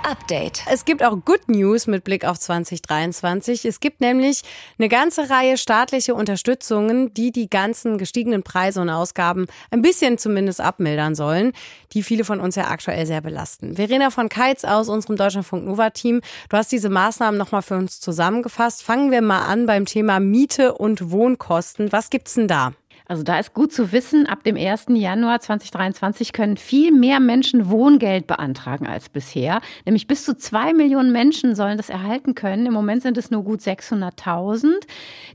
Update. 0.05 0.63
Es 0.71 0.85
gibt 0.85 1.03
auch 1.03 1.17
Good 1.25 1.49
News 1.49 1.87
mit 1.87 2.05
Blick 2.05 2.25
auf 2.25 2.39
2023. 2.39 3.65
Es 3.65 3.81
gibt 3.81 4.01
nämlich 4.01 4.43
eine 4.79 4.89
ganze 4.89 5.31
Reihe 5.31 5.57
staatliche 5.57 6.15
Unterstützungen, 6.15 7.15
die 7.15 7.33
die 7.33 7.49
ganzen 7.49 7.99
gestiegenen 7.99 8.43
Preise 8.43 8.81
und 8.81 8.91
Ausgaben 8.91 9.47
ein 9.71 9.83
bisschen 9.83 10.19
zumindest 10.19 10.61
abmildern 10.61 11.15
sollen, 11.15 11.53
die 11.93 12.03
viele 12.03 12.25
von 12.25 12.41
uns 12.41 12.57
ja 12.57 12.69
aktuell 12.69 13.07
sehr 13.07 13.21
belasten. 13.21 13.77
Verena 13.77 14.11
von 14.11 14.29
Keitz 14.29 14.65
aus 14.65 14.89
unserem 14.89 15.17
Deutschlandfunk 15.17 15.65
Nova 15.65 15.91
Team, 15.91 16.21
du 16.49 16.57
hast 16.57 16.73
diese 16.73 16.89
Maßnahmen 16.89 17.39
nochmal 17.39 17.63
für 17.63 17.77
uns 17.77 18.01
zusammengefasst. 18.01 18.83
Fangen 18.83 19.11
wir 19.11 19.23
mal 19.23 19.47
an 19.47 19.67
beim 19.67 19.87
Thema 19.87 20.21
Miete 20.21 20.75
und 20.75 21.11
Wohnkosten. 21.11 21.93
Was 21.93 22.11
gibt's 22.11 22.35
denn 22.35 22.49
da? 22.49 22.73
Also 23.07 23.23
da 23.23 23.39
ist 23.39 23.55
gut 23.55 23.73
zu 23.73 23.93
wissen, 23.93 24.27
ab 24.27 24.45
dem 24.45 24.57
1. 24.57 24.87
Januar 24.91 25.41
2023 25.41 26.33
können 26.33 26.57
viel 26.57 26.93
mehr 26.93 27.21
Menschen 27.21 27.69
Wohngeld 27.69 28.27
beantragen 28.27 28.87
als 28.87 29.09
bisher. 29.09 29.61
Nämlich 29.85 30.07
bis 30.07 30.25
zu 30.25 30.37
zwei 30.37 30.73
Millionen 30.73 31.13
Menschen 31.13 31.55
sollen 31.55 31.77
das 31.77 31.91
erhalten 31.91 32.35
können. 32.35 32.67
Im 32.67 32.73
Moment 32.73 33.03
sind 33.03 33.19
es 33.19 33.31
nur 33.31 33.45
gut 33.45 33.61
600.000. 33.61 34.87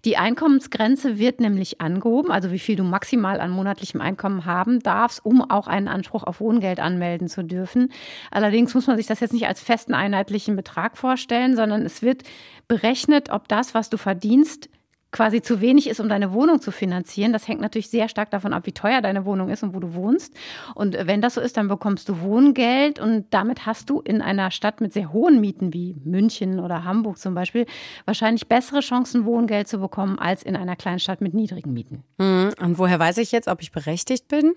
Die 0.05 0.17
Einkommensgrenze 0.17 1.17
wird 1.17 1.39
nämlich 1.39 1.81
angehoben, 1.81 2.31
also 2.31 2.51
wie 2.51 2.59
viel 2.59 2.75
du 2.75 2.83
maximal 2.83 3.39
an 3.39 3.51
monatlichem 3.51 4.01
Einkommen 4.01 4.45
haben 4.45 4.79
darfst, 4.79 5.25
um 5.25 5.41
auch 5.49 5.67
einen 5.67 5.87
Anspruch 5.87 6.23
auf 6.23 6.39
Wohngeld 6.39 6.79
anmelden 6.79 7.27
zu 7.27 7.43
dürfen. 7.43 7.91
Allerdings 8.31 8.73
muss 8.73 8.87
man 8.87 8.97
sich 8.97 9.07
das 9.07 9.19
jetzt 9.19 9.33
nicht 9.33 9.47
als 9.47 9.61
festen 9.61 9.93
einheitlichen 9.93 10.55
Betrag 10.55 10.97
vorstellen, 10.97 11.55
sondern 11.55 11.85
es 11.85 12.01
wird 12.01 12.23
berechnet, 12.67 13.29
ob 13.29 13.47
das, 13.47 13.73
was 13.73 13.89
du 13.89 13.97
verdienst, 13.97 14.69
quasi 15.11 15.41
zu 15.41 15.61
wenig 15.61 15.89
ist, 15.89 15.99
um 15.99 16.09
deine 16.09 16.33
Wohnung 16.33 16.61
zu 16.61 16.71
finanzieren. 16.71 17.33
Das 17.33 17.47
hängt 17.47 17.61
natürlich 17.61 17.89
sehr 17.89 18.09
stark 18.09 18.29
davon 18.31 18.53
ab, 18.53 18.65
wie 18.65 18.73
teuer 18.73 19.01
deine 19.01 19.25
Wohnung 19.25 19.49
ist 19.49 19.63
und 19.63 19.73
wo 19.73 19.79
du 19.79 19.93
wohnst. 19.93 20.33
Und 20.75 20.97
wenn 21.07 21.21
das 21.21 21.35
so 21.35 21.41
ist, 21.41 21.57
dann 21.57 21.67
bekommst 21.67 22.09
du 22.09 22.21
Wohngeld 22.21 22.99
und 22.99 23.25
damit 23.31 23.65
hast 23.65 23.89
du 23.89 24.01
in 24.01 24.21
einer 24.21 24.51
Stadt 24.51 24.81
mit 24.81 24.93
sehr 24.93 25.13
hohen 25.13 25.39
Mieten 25.39 25.73
wie 25.73 25.95
München 26.03 26.59
oder 26.59 26.83
Hamburg 26.83 27.17
zum 27.17 27.33
Beispiel 27.35 27.65
wahrscheinlich 28.05 28.47
bessere 28.47 28.81
Chancen, 28.81 29.25
Wohngeld 29.25 29.67
zu 29.67 29.79
bekommen, 29.79 30.19
als 30.19 30.43
in 30.43 30.55
einer 30.55 30.75
Kleinstadt 30.75 31.21
mit 31.21 31.33
niedrigen 31.33 31.73
Mieten. 31.73 32.03
Hm, 32.19 32.51
und 32.59 32.77
woher 32.77 32.99
weiß 32.99 33.17
ich 33.17 33.31
jetzt, 33.31 33.47
ob 33.47 33.61
ich 33.61 33.71
berechtigt 33.71 34.27
bin? 34.27 34.53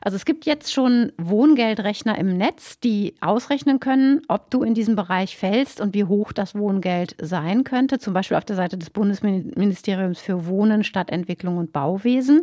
Also 0.00 0.16
es 0.16 0.24
gibt 0.24 0.46
jetzt 0.46 0.72
schon 0.72 1.12
Wohngeldrechner 1.18 2.18
im 2.18 2.36
Netz, 2.36 2.80
die 2.80 3.14
ausrechnen 3.20 3.80
können, 3.80 4.22
ob 4.28 4.50
du 4.50 4.62
in 4.62 4.74
diesem 4.74 4.96
Bereich 4.96 5.36
fällst 5.36 5.80
und 5.80 5.94
wie 5.94 6.04
hoch 6.04 6.32
das 6.32 6.54
Wohngeld 6.54 7.16
sein 7.20 7.64
könnte. 7.64 7.98
Zum 7.98 8.14
Beispiel 8.14 8.36
auf 8.36 8.44
der 8.44 8.56
Seite 8.56 8.78
des 8.78 8.90
Bundesministeriums 8.90 10.20
für 10.20 10.46
Wohnen, 10.46 10.84
Stadtentwicklung 10.84 11.58
und 11.58 11.72
Bauwesen. 11.72 12.42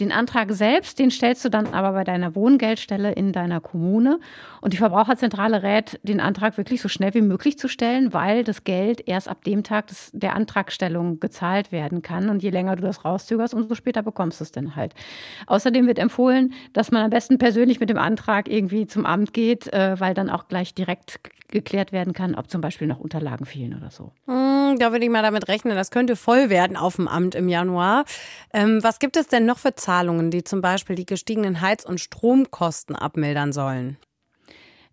Den 0.00 0.12
Antrag 0.12 0.52
selbst, 0.52 0.98
den 0.98 1.10
stellst 1.10 1.44
du 1.44 1.48
dann 1.48 1.68
aber 1.68 1.92
bei 1.92 2.04
deiner 2.04 2.34
Wohngeldstelle 2.34 3.12
in 3.12 3.32
deiner 3.32 3.60
Kommune. 3.60 4.18
Und 4.66 4.72
die 4.72 4.78
Verbraucherzentrale 4.78 5.62
rät, 5.62 6.00
den 6.02 6.18
Antrag 6.18 6.56
wirklich 6.56 6.82
so 6.82 6.88
schnell 6.88 7.14
wie 7.14 7.20
möglich 7.20 7.56
zu 7.56 7.68
stellen, 7.68 8.12
weil 8.12 8.42
das 8.42 8.64
Geld 8.64 9.00
erst 9.06 9.28
ab 9.28 9.44
dem 9.44 9.62
Tag 9.62 9.86
des, 9.86 10.10
der 10.12 10.34
Antragstellung 10.34 11.20
gezahlt 11.20 11.70
werden 11.70 12.02
kann. 12.02 12.28
Und 12.30 12.42
je 12.42 12.50
länger 12.50 12.74
du 12.74 12.82
das 12.82 13.04
rauszögerst, 13.04 13.54
umso 13.54 13.76
später 13.76 14.02
bekommst 14.02 14.40
du 14.40 14.42
es 14.42 14.50
dann 14.50 14.74
halt. 14.74 14.92
Außerdem 15.46 15.86
wird 15.86 16.00
empfohlen, 16.00 16.52
dass 16.72 16.90
man 16.90 17.04
am 17.04 17.10
besten 17.10 17.38
persönlich 17.38 17.78
mit 17.78 17.90
dem 17.90 17.96
Antrag 17.96 18.48
irgendwie 18.48 18.88
zum 18.88 19.06
Amt 19.06 19.32
geht, 19.32 19.72
äh, 19.72 20.00
weil 20.00 20.14
dann 20.14 20.28
auch 20.28 20.48
gleich 20.48 20.74
direkt 20.74 21.20
geklärt 21.46 21.92
werden 21.92 22.12
kann, 22.12 22.34
ob 22.34 22.50
zum 22.50 22.60
Beispiel 22.60 22.88
noch 22.88 22.98
Unterlagen 22.98 23.46
fehlen 23.46 23.72
oder 23.72 23.92
so. 23.92 24.10
Mm, 24.26 24.80
da 24.80 24.90
würde 24.90 25.04
ich 25.04 25.10
mal 25.12 25.22
damit 25.22 25.46
rechnen, 25.46 25.76
das 25.76 25.92
könnte 25.92 26.16
voll 26.16 26.50
werden 26.50 26.76
auf 26.76 26.96
dem 26.96 27.06
Amt 27.06 27.36
im 27.36 27.48
Januar. 27.48 28.04
Ähm, 28.52 28.82
was 28.82 28.98
gibt 28.98 29.16
es 29.16 29.28
denn 29.28 29.46
noch 29.46 29.58
für 29.58 29.76
Zahlungen, 29.76 30.32
die 30.32 30.42
zum 30.42 30.60
Beispiel 30.60 30.96
die 30.96 31.06
gestiegenen 31.06 31.60
Heiz- 31.60 31.84
und 31.84 32.00
Stromkosten 32.00 32.96
abmildern 32.96 33.52
sollen? 33.52 33.96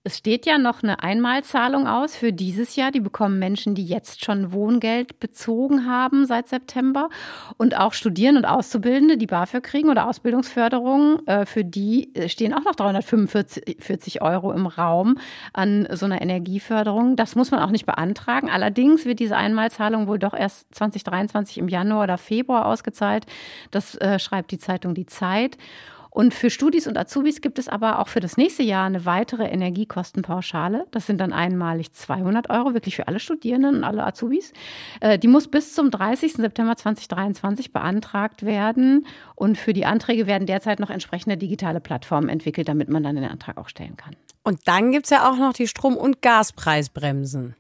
Es 0.06 0.18
steht 0.18 0.46
ja 0.46 0.58
noch 0.58 0.84
eine 0.84 1.02
Einmalzahlung 1.02 1.88
aus 1.88 2.14
für 2.14 2.34
dieses 2.34 2.76
Jahr. 2.76 2.92
Die 2.92 3.00
bekommen 3.00 3.40
Menschen, 3.40 3.74
die 3.74 3.86
jetzt 3.86 4.26
schon 4.26 4.52
Wohngeld 4.52 5.22
bezogen 5.22 5.88
haben 5.88 6.26
seit 6.26 6.50
September. 6.50 7.08
Und 7.56 7.78
auch 7.78 7.94
Studierende 7.94 8.40
und 8.40 8.46
Auszubildende, 8.46 9.16
die 9.16 9.28
BAföG 9.28 9.64
kriegen 9.64 9.90
oder 9.90 10.10
Ausbildungsförderung, 10.10 11.26
äh, 11.26 11.46
für 11.46 11.64
die 11.64 12.14
äh, 12.16 12.28
stehen 12.28 12.54
auch 12.54 12.66
noch 12.66 12.76
345 12.76 14.22
Euro 14.22 14.52
im 14.52 14.68
Raum 14.68 15.20
an 15.54 15.88
so 15.94 16.06
einer 16.06 16.22
Energieförderung. 16.22 17.16
Das 17.16 17.36
muss 17.36 17.52
man 17.52 17.62
auch 17.62 17.72
nicht 17.72 17.86
beantragen. 17.86 18.50
Allerdings 18.50 19.06
wird 19.06 19.20
diese 19.20 19.38
Einmalzahlung 19.38 20.08
wohl 20.08 20.20
doch 20.20 20.34
erst 20.34 20.68
2023 20.76 21.60
im 21.60 21.70
Januar 21.70 22.04
oder 22.04 22.18
Februar 22.18 22.66
ausgezahlt. 22.66 23.26
Das 23.72 23.96
äh, 23.96 24.20
schreibt 24.20 24.52
die 24.52 24.58
Zeitung 24.58 24.96
Die 24.96 25.06
Zeit. 25.06 25.58
Und 26.14 26.36
für 26.36 26.52
Studis 26.52 26.86
und 26.86 26.96
Azubis 26.96 27.42
gibt 27.42 27.58
es 27.58 27.68
aber 27.68 27.98
auch 27.98 28.08
für 28.08 28.20
das 28.20 28.38
nächste 28.38 28.62
Jahr 28.62 28.86
eine 28.86 29.04
weitere 29.06 29.46
Energiekostenpauschale. 29.46 30.86
Das 30.92 31.08
sind 31.08 31.20
dann 31.20 31.34
einmalig 31.34 31.92
200 31.92 32.52
Euro, 32.52 32.76
wirklich 32.76 32.96
für 32.96 33.08
alle 33.08 33.20
Studierenden 33.20 33.78
und 33.78 33.84
alle 33.84 34.06
Azubis. 34.06 34.54
Äh, 35.02 35.18
die 35.18 35.28
muss 35.28 35.48
bis 35.48 35.74
zum 35.74 35.90
30. 35.90 36.34
September 36.34 36.76
2023 36.76 37.74
beantragt 37.74 38.46
werden. 38.46 39.08
Und 39.34 39.58
für 39.58 39.74
die 39.74 39.88
Anträge 39.88 40.28
werden 40.28 40.46
derzeit 40.46 40.80
noch 40.80 40.92
entsprechende 40.92 41.36
digitale 41.36 41.82
Plattformen 41.82 42.30
entwickelt, 42.30 42.68
damit 42.68 42.90
man 42.90 43.02
dann 43.02 43.16
den 43.16 43.26
Antrag 43.26 43.58
auch 43.58 43.68
stellen 43.68 43.98
kann. 43.98 44.16
Und 44.44 44.60
dann 44.68 44.92
gibt 44.92 45.06
es 45.06 45.10
ja 45.10 45.28
auch 45.28 45.38
noch 45.38 45.54
die 45.54 45.68
Strom- 45.68 45.98
und 45.98 46.22
Gaspreisbremsen. 46.22 47.56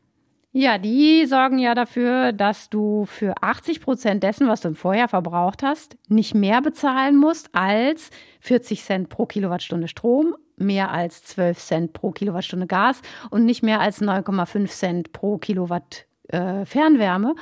Ja, 0.55 0.77
die 0.77 1.25
sorgen 1.25 1.57
ja 1.57 1.73
dafür, 1.73 2.31
dass 2.31 2.69
du 2.69 3.05
für 3.05 3.33
80 3.41 3.81
Prozent 3.81 4.21
dessen, 4.21 4.47
was 4.47 4.61
du 4.61 4.67
im 4.67 4.75
Vorjahr 4.75 5.07
verbraucht 5.07 5.63
hast, 5.63 5.97
nicht 6.09 6.35
mehr 6.35 6.61
bezahlen 6.61 7.17
musst 7.17 7.49
als 7.53 8.11
40 8.41 8.83
Cent 8.83 9.09
pro 9.09 9.25
Kilowattstunde 9.25 9.87
Strom, 9.87 10.35
mehr 10.55 10.91
als 10.91 11.23
12 11.23 11.57
Cent 11.57 11.93
pro 11.93 12.11
Kilowattstunde 12.11 12.67
Gas 12.67 13.01
und 13.31 13.45
nicht 13.45 13.63
mehr 13.63 13.81
als 13.81 13.99
9,5 13.99 14.67
Cent 14.67 15.11
pro 15.11 15.39
Kilowatt 15.39 16.05
äh, 16.29 16.65
Fernwärme, 16.65 17.35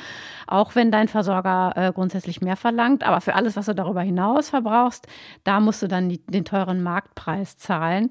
auch 0.47 0.75
wenn 0.75 0.89
dein 0.89 1.07
Versorger 1.07 1.73
äh, 1.75 1.91
grundsätzlich 1.93 2.41
mehr 2.41 2.55
verlangt. 2.55 3.03
Aber 3.03 3.21
für 3.21 3.35
alles, 3.35 3.55
was 3.55 3.65
du 3.65 3.75
darüber 3.75 4.01
hinaus 4.01 4.49
verbrauchst, 4.49 5.07
da 5.43 5.59
musst 5.59 5.81
du 5.81 5.87
dann 5.87 6.09
die, 6.09 6.25
den 6.25 6.45
teuren 6.45 6.81
Marktpreis 6.81 7.57
zahlen. 7.57 8.09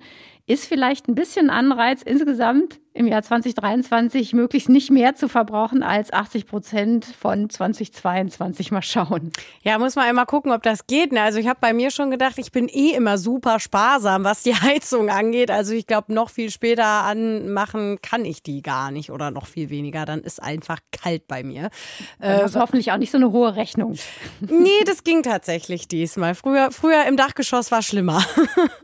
Ist 0.51 0.67
vielleicht 0.67 1.07
ein 1.07 1.15
bisschen 1.15 1.49
Anreiz 1.49 2.03
insgesamt 2.03 2.81
im 2.93 3.07
Jahr 3.07 3.23
2023 3.23 4.33
möglichst 4.33 4.69
nicht 4.69 4.91
mehr 4.91 5.15
zu 5.15 5.29
verbrauchen 5.29 5.85
als 5.85 6.13
80 6.13 6.47
Prozent 6.47 7.05
von 7.05 7.49
2022. 7.49 8.73
Mal 8.73 8.83
schauen. 8.83 9.31
Ja, 9.63 9.79
muss 9.79 9.95
man 9.95 10.07
einmal 10.07 10.27
gucken, 10.27 10.51
ob 10.51 10.65
das 10.65 10.89
geht. 10.89 11.13
Ne? 11.13 11.23
Also 11.23 11.39
ich 11.39 11.47
habe 11.47 11.59
bei 11.61 11.73
mir 11.73 11.93
schon 11.93 12.11
gedacht, 12.11 12.35
ich 12.39 12.51
bin 12.51 12.69
eh 12.69 12.91
immer 12.91 13.17
super 13.17 13.61
sparsam, 13.61 14.25
was 14.25 14.43
die 14.43 14.55
Heizung 14.61 15.09
angeht. 15.09 15.53
Also 15.53 15.73
ich 15.73 15.87
glaube, 15.87 16.13
noch 16.13 16.31
viel 16.31 16.51
später 16.51 16.85
anmachen 16.85 18.01
kann 18.03 18.25
ich 18.25 18.43
die 18.43 18.61
gar 18.61 18.91
nicht 18.91 19.13
oder 19.13 19.31
noch 19.31 19.47
viel 19.47 19.71
weniger. 19.71 20.05
Dann 20.05 20.23
ist 20.23 20.43
einfach 20.43 20.81
kalt 20.91 21.29
bei 21.29 21.45
mir. 21.45 21.71
Du 22.19 22.55
hoffentlich 22.55 22.91
auch 22.91 22.97
nicht 22.97 23.13
so 23.13 23.19
eine 23.19 23.31
hohe 23.33 23.57
Rechnung. 23.57 23.97
Nee, 24.41 24.85
das 24.85 25.05
ging 25.05 25.23
tatsächlich 25.23 25.87
diesmal. 25.87 26.35
Früher, 26.35 26.71
früher 26.71 27.05
im 27.07 27.17
Dachgeschoss 27.17 27.71
war 27.71 27.83
schlimmer. 27.83 28.25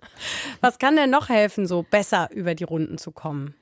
Was 0.61 0.79
kann 0.79 0.97
denn 0.97 1.11
noch 1.11 1.29
helfen, 1.29 1.56
so 1.65 1.83
besser 1.83 2.29
über 2.33 2.55
die 2.55 2.65
Runden 2.65 2.99
zu 2.99 3.13
kommen? 3.13 3.55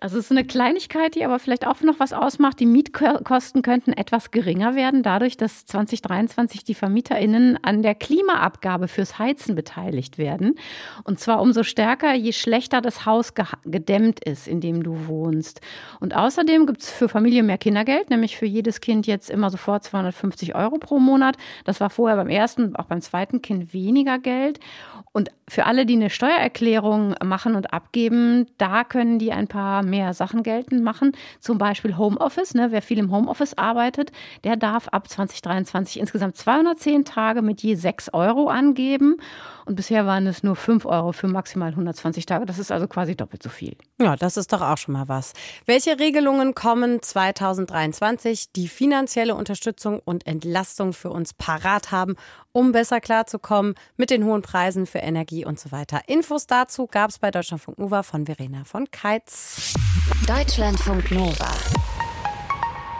Also 0.00 0.18
es 0.18 0.26
ist 0.26 0.30
eine 0.30 0.44
Kleinigkeit, 0.44 1.16
die 1.16 1.24
aber 1.24 1.40
vielleicht 1.40 1.66
auch 1.66 1.80
noch 1.80 1.98
was 1.98 2.12
ausmacht. 2.12 2.60
Die 2.60 2.66
Mietkosten 2.66 3.62
könnten 3.62 3.92
etwas 3.92 4.30
geringer 4.30 4.76
werden, 4.76 5.02
dadurch, 5.02 5.36
dass 5.36 5.66
2023 5.66 6.62
die 6.62 6.74
VermieterInnen 6.74 7.58
an 7.64 7.82
der 7.82 7.96
Klimaabgabe 7.96 8.86
fürs 8.86 9.18
Heizen 9.18 9.56
beteiligt 9.56 10.16
werden. 10.16 10.54
Und 11.02 11.18
zwar 11.18 11.40
umso 11.40 11.64
stärker, 11.64 12.14
je 12.14 12.32
schlechter 12.32 12.80
das 12.80 13.06
Haus 13.06 13.32
gedämmt 13.64 14.22
ist, 14.22 14.46
in 14.46 14.60
dem 14.60 14.84
du 14.84 15.08
wohnst. 15.08 15.60
Und 15.98 16.14
außerdem 16.14 16.66
gibt 16.66 16.82
es 16.82 16.90
für 16.90 17.08
Familie 17.08 17.42
mehr 17.42 17.58
Kindergeld, 17.58 18.10
nämlich 18.10 18.36
für 18.36 18.46
jedes 18.46 18.80
Kind 18.80 19.08
jetzt 19.08 19.30
immer 19.30 19.50
sofort 19.50 19.82
250 19.82 20.54
Euro 20.54 20.78
pro 20.78 21.00
Monat. 21.00 21.36
Das 21.64 21.80
war 21.80 21.90
vorher 21.90 22.16
beim 22.16 22.28
ersten, 22.28 22.76
auch 22.76 22.86
beim 22.86 23.00
zweiten 23.00 23.42
Kind 23.42 23.74
weniger 23.74 24.20
Geld. 24.20 24.60
Und 25.12 25.30
für 25.48 25.66
alle, 25.66 25.86
die 25.86 25.94
eine 25.94 26.10
Steuererklärung 26.10 27.16
machen 27.24 27.56
und 27.56 27.72
abgeben, 27.72 28.46
da 28.58 28.84
können 28.84 29.18
die 29.18 29.32
ein 29.32 29.48
paar 29.48 29.82
mehr 29.88 30.14
Sachen 30.14 30.42
geltend 30.42 30.82
machen. 30.82 31.12
Zum 31.40 31.58
Beispiel 31.58 31.96
Homeoffice. 31.96 32.54
Ne? 32.54 32.68
Wer 32.70 32.82
viel 32.82 32.98
im 32.98 33.10
Homeoffice 33.10 33.54
arbeitet, 33.54 34.12
der 34.44 34.56
darf 34.56 34.88
ab 34.88 35.08
2023 35.08 35.98
insgesamt 36.00 36.36
210 36.36 37.04
Tage 37.04 37.42
mit 37.42 37.62
je 37.62 37.74
6 37.74 38.12
Euro 38.12 38.48
angeben. 38.48 39.16
Und 39.68 39.74
bisher 39.74 40.06
waren 40.06 40.26
es 40.26 40.42
nur 40.42 40.56
5 40.56 40.86
Euro 40.86 41.12
für 41.12 41.28
maximal 41.28 41.68
120 41.68 42.24
Tage. 42.24 42.46
Das 42.46 42.58
ist 42.58 42.72
also 42.72 42.88
quasi 42.88 43.14
doppelt 43.16 43.42
so 43.42 43.50
viel. 43.50 43.76
Ja, 44.00 44.16
das 44.16 44.38
ist 44.38 44.52
doch 44.52 44.62
auch 44.62 44.78
schon 44.78 44.94
mal 44.94 45.08
was. 45.08 45.34
Welche 45.66 45.98
Regelungen 45.98 46.54
kommen 46.54 47.02
2023, 47.02 48.52
die 48.52 48.66
finanzielle 48.66 49.34
Unterstützung 49.34 50.00
und 50.02 50.26
Entlastung 50.26 50.94
für 50.94 51.10
uns 51.10 51.34
parat 51.34 51.92
haben, 51.92 52.16
um 52.52 52.72
besser 52.72 53.00
klarzukommen 53.00 53.74
mit 53.98 54.08
den 54.08 54.24
hohen 54.24 54.40
Preisen 54.40 54.86
für 54.86 55.00
Energie 55.00 55.44
und 55.44 55.60
so 55.60 55.70
weiter? 55.70 56.00
Infos 56.06 56.46
dazu 56.46 56.86
gab 56.86 57.10
es 57.10 57.18
bei 57.18 57.30
Deutschlandfunk 57.30 57.78
Nova 57.78 58.02
von 58.02 58.24
Verena 58.24 58.64
von 58.64 58.90
Keitz. 58.90 59.77
Deutschlandfunk 60.26 61.10
Nova. 61.10 61.50